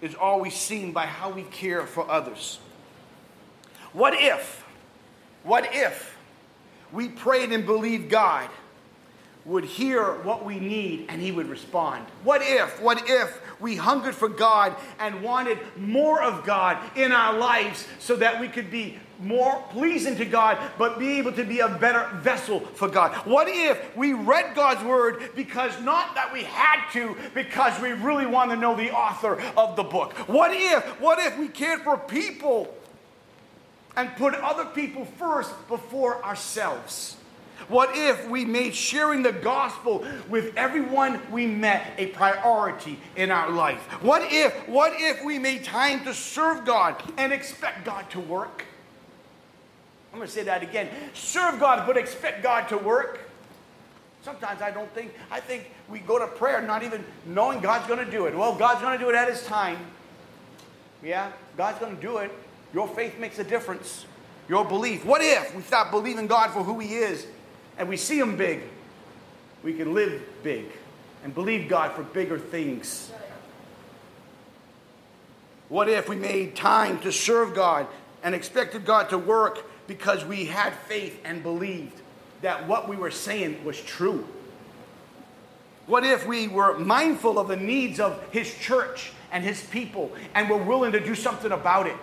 [0.00, 2.58] is always seen by how we care for others.
[3.92, 4.64] What if,
[5.42, 6.16] what if
[6.92, 8.48] we prayed and believed God
[9.44, 12.06] would hear what we need and He would respond?
[12.24, 17.36] What if, what if we hungered for God and wanted more of God in our
[17.36, 21.60] lives so that we could be more pleasing to God, but be able to be
[21.60, 23.12] a better vessel for God?
[23.26, 28.26] What if we read God's word because not that we had to, because we really
[28.26, 30.12] want to know the author of the book?
[30.28, 32.74] What if, what if we cared for people
[33.96, 37.17] and put other people first before ourselves?
[37.66, 43.50] What if we made sharing the gospel with everyone we met a priority in our
[43.50, 43.80] life?
[44.02, 48.64] What if, what if we made time to serve God and expect God to work?
[50.12, 50.88] I'm going to say that again.
[51.14, 53.20] Serve God, but expect God to work.
[54.22, 58.04] Sometimes I don't think, I think we go to prayer not even knowing God's going
[58.04, 58.36] to do it.
[58.36, 59.78] Well, God's going to do it at His time.
[61.02, 62.32] Yeah, God's going to do it.
[62.72, 64.06] Your faith makes a difference.
[64.48, 65.04] Your belief.
[65.04, 67.26] What if we stop believing God for who He is
[67.78, 68.62] and we see Him big?
[69.62, 70.66] We can live big
[71.24, 73.10] and believe God for bigger things.
[75.68, 77.86] What if we made time to serve God
[78.22, 82.00] and expected God to work because we had faith and believed
[82.42, 84.26] that what we were saying was true?
[85.86, 90.48] What if we were mindful of the needs of His church and His people and
[90.48, 91.96] were willing to do something about it?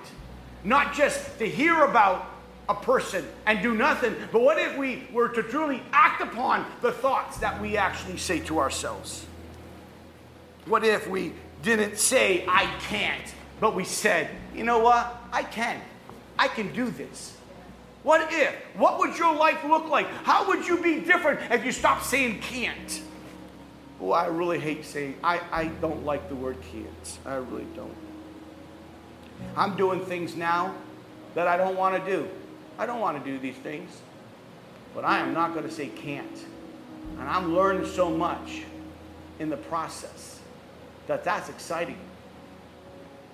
[0.63, 2.25] Not just to hear about
[2.67, 6.91] a person and do nothing, but what if we were to truly act upon the
[6.91, 9.25] thoughts that we actually say to ourselves?
[10.65, 15.15] What if we didn't say, I can't, but we said, you know what?
[15.31, 15.79] I can.
[16.37, 17.35] I can do this.
[18.03, 18.53] What if?
[18.75, 20.07] What would your life look like?
[20.07, 23.01] How would you be different if you stopped saying can't?
[23.99, 27.19] Oh, I really hate saying, I, I don't like the word can't.
[27.25, 27.95] I really don't.
[29.55, 30.75] I'm doing things now
[31.33, 32.29] that I don't want to do.
[32.77, 33.89] I don't want to do these things.
[34.95, 36.45] But I am not going to say can't.
[37.19, 38.63] And I'm learning so much
[39.39, 40.39] in the process
[41.07, 41.97] that that's exciting.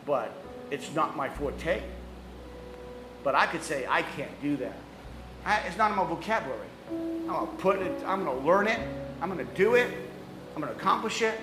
[0.05, 0.33] But
[0.71, 1.83] it's not my forte.
[3.23, 4.75] But I could say, I can't do that.
[5.45, 6.67] I, it's not in my vocabulary.
[6.89, 8.79] I'm going to put it, I'm going to learn it,
[9.21, 9.89] I'm going to do it,
[10.55, 11.39] I'm going to accomplish it,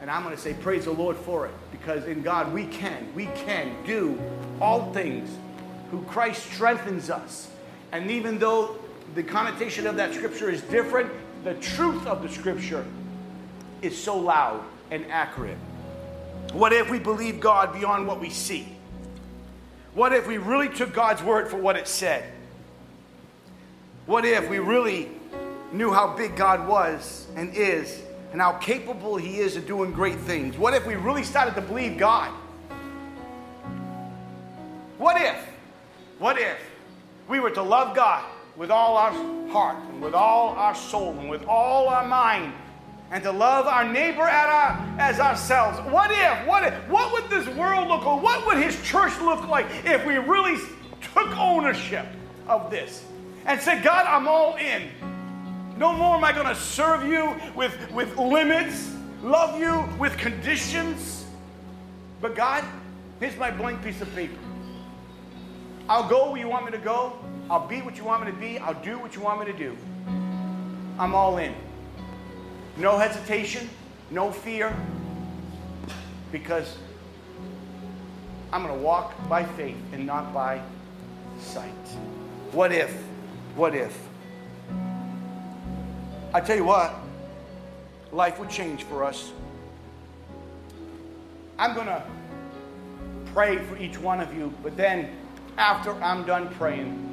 [0.00, 1.52] and I'm going to say, Praise the Lord for it.
[1.72, 4.18] Because in God, we can, we can do
[4.60, 5.36] all things
[5.90, 7.50] who Christ strengthens us.
[7.92, 8.76] And even though
[9.14, 11.10] the connotation of that scripture is different,
[11.44, 12.84] the truth of the scripture
[13.82, 15.56] is so loud and accurate.
[16.52, 18.68] What if we believe God beyond what we see?
[19.94, 22.32] What if we really took God's word for what it said?
[24.06, 25.10] What if we really
[25.72, 28.00] knew how big God was and is
[28.32, 30.56] and how capable He is of doing great things?
[30.56, 32.30] What if we really started to believe God?
[34.96, 35.36] What if,
[36.18, 36.58] what if
[37.28, 38.24] we were to love God
[38.56, 39.12] with all our
[39.50, 42.52] heart and with all our soul and with all our mind
[43.10, 45.78] and to love our neighbor our, as ourselves.
[45.90, 48.22] What if, what if, what would this world look like?
[48.22, 50.60] What would his church look like if we really
[51.14, 52.06] took ownership
[52.46, 53.04] of this
[53.46, 54.90] and said, God, I'm all in.
[55.78, 58.92] No more am I going to serve you with, with limits,
[59.22, 61.24] love you with conditions.
[62.20, 62.64] But God,
[63.20, 64.36] here's my blank piece of paper.
[65.88, 67.18] I'll go where you want me to go.
[67.48, 68.58] I'll be what you want me to be.
[68.58, 69.74] I'll do what you want me to do.
[70.98, 71.54] I'm all in.
[72.76, 73.68] No hesitation,
[74.10, 74.76] no fear,
[76.30, 76.76] because
[78.52, 80.60] I'm going to walk by faith and not by
[81.40, 81.72] sight.
[82.52, 82.92] What if?
[83.56, 83.98] What if?
[86.34, 86.94] I tell you what,
[88.12, 89.32] life would change for us.
[91.58, 92.02] I'm going to
[93.32, 95.10] pray for each one of you, but then
[95.58, 97.04] after I'm done praying,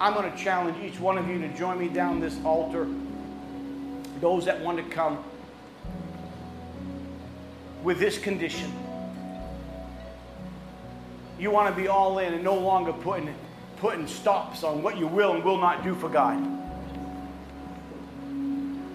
[0.00, 2.86] I'm going to challenge each one of you to join me down this altar.
[4.20, 5.22] Those that want to come
[7.82, 8.72] with this condition.
[11.38, 13.34] You want to be all in and no longer putting,
[13.78, 16.38] putting stops on what you will and will not do for God.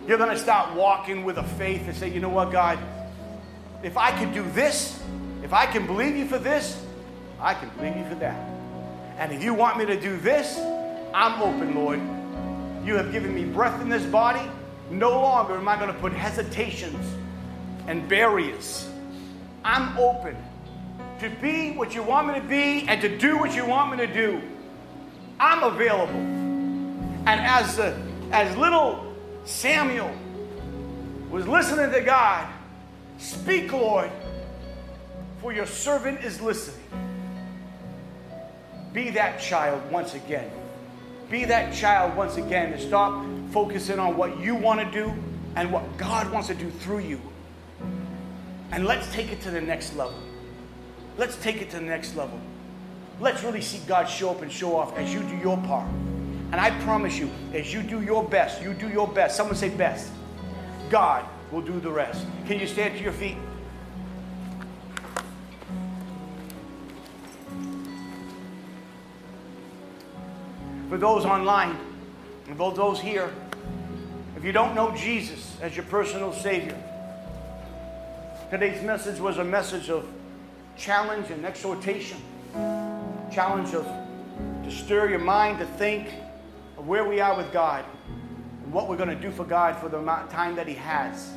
[0.07, 2.79] You're going to start walking with a faith and say, you know what, God,
[3.83, 5.03] if I could do this,
[5.43, 6.81] if I can believe you for this,
[7.39, 8.38] I can believe you for that.
[9.18, 10.57] And if you want me to do this,
[11.14, 11.99] I'm open, Lord.
[12.85, 14.49] You have given me breath in this body.
[14.89, 17.05] No longer am I going to put hesitations
[17.88, 18.89] and barriers.
[19.64, 20.35] I'm open
[21.19, 24.05] to be what you want me to be and to do what you want me
[24.05, 24.41] to do.
[25.39, 26.14] I'm available.
[26.14, 27.97] And as, uh,
[28.31, 29.15] as little
[29.45, 30.15] Samuel
[31.30, 32.47] was listening to God,
[33.18, 34.09] speak, Lord,
[35.41, 37.06] for your servant is listening.
[38.93, 40.49] Be that child once again.
[41.30, 45.14] Be that child once again and stop focusing on what you want to do
[45.55, 47.19] and what God wants to do through you.
[48.72, 50.19] And let's take it to the next level.
[51.18, 52.39] Let's take it to the next level.
[53.19, 55.89] Let's really see God show up and show off as you do your part.
[56.51, 59.35] And I promise you, as you do your best, you do your best.
[59.35, 60.11] Someone say best.
[60.89, 62.26] God will do the rest.
[62.45, 63.38] Can you stand to your feet?
[70.89, 71.77] For those online,
[72.47, 73.30] and for those here,
[74.38, 76.81] if you don't know Jesus as your personal Savior,
[78.49, 80.07] today's message was a message of
[80.77, 82.18] challenge and exhortation.
[83.34, 83.85] Challenge of
[84.64, 86.07] to stir your mind to think
[86.77, 87.84] of where we are with God
[88.64, 91.31] and what we're going to do for God for the time that He has.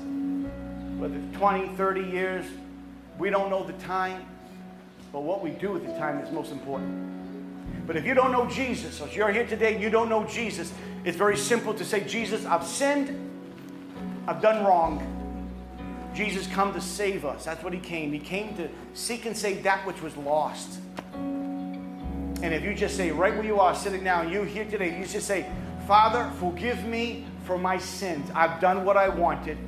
[0.97, 2.47] Whether it's 20, 30 years,
[3.19, 4.25] we don't know the time,
[5.13, 7.20] but what we do with the time is most important.
[7.91, 10.23] But if you don't know Jesus, or if you're here today and you don't know
[10.25, 10.73] Jesus,
[11.05, 13.11] it's very simple to say, Jesus, I've sinned,
[14.29, 15.03] I've done wrong.
[16.15, 17.45] Jesus come to save us.
[17.45, 18.13] That's what he came.
[18.13, 20.79] He came to seek and save that which was lost.
[21.15, 24.97] And if you just say, right where you are, sitting now, and you here today,
[24.97, 25.51] you just say,
[25.89, 28.31] Father, forgive me for my sins.
[28.37, 29.59] I've done what I wanted.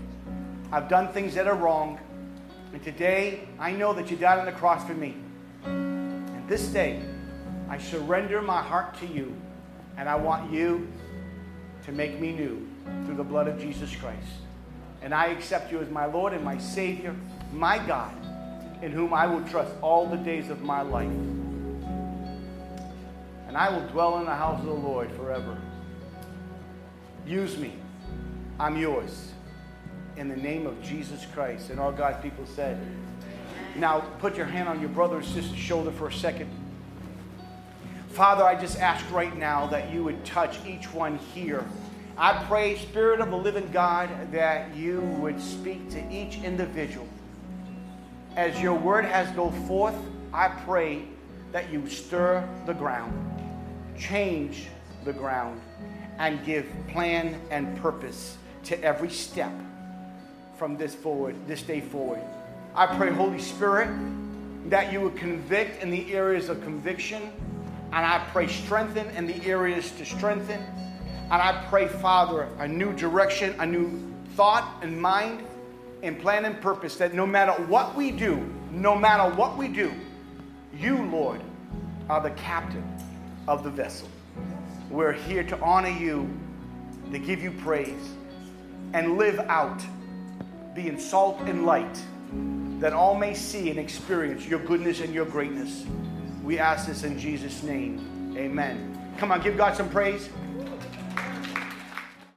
[0.70, 1.98] I've done things that are wrong.
[2.72, 5.16] And today, I know that you died on the cross for me.
[5.64, 7.02] And this day,
[7.72, 9.34] I surrender my heart to you.
[9.96, 10.92] And I want you
[11.86, 12.68] to make me new
[13.06, 14.28] through the blood of Jesus Christ.
[15.00, 17.16] And I accept you as my Lord and my Savior,
[17.50, 18.14] my God,
[18.82, 21.06] in whom I will trust all the days of my life.
[23.48, 25.56] And I will dwell in the house of the Lord forever.
[27.26, 27.72] Use me.
[28.60, 29.32] I'm yours.
[30.18, 31.70] In the name of Jesus Christ.
[31.70, 32.78] And all God's people said,
[33.76, 36.50] now put your hand on your brother and sister's shoulder for a second.
[38.12, 41.64] Father, I just ask right now that you would touch each one here.
[42.18, 47.08] I pray, Spirit of the living God, that you would speak to each individual.
[48.36, 49.94] As your word has go forth,
[50.30, 51.04] I pray
[51.52, 53.14] that you stir the ground,
[53.98, 54.66] change
[55.04, 55.58] the ground,
[56.18, 59.52] and give plan and purpose to every step
[60.58, 62.20] from this forward, this day forward.
[62.74, 63.88] I pray, Holy Spirit,
[64.68, 67.32] that you would convict in the areas of conviction,
[67.92, 70.64] and I pray strengthen in the areas to strengthen
[71.32, 73.98] and I pray, Father, a new direction, a new
[74.36, 75.42] thought and mind
[76.02, 79.90] and plan and purpose that no matter what we do, no matter what we do,
[80.76, 81.40] you, Lord,
[82.10, 82.84] are the captain
[83.48, 84.10] of the vessel.
[84.90, 86.28] We're here to honor you,
[87.12, 88.10] to give you praise,
[88.92, 89.82] and live out
[90.74, 92.02] being salt and light
[92.78, 95.86] that all may see and experience your goodness and your greatness.
[96.42, 98.34] We ask this in Jesus' name.
[98.36, 98.98] Amen.
[99.18, 100.28] Come on, give God some praise.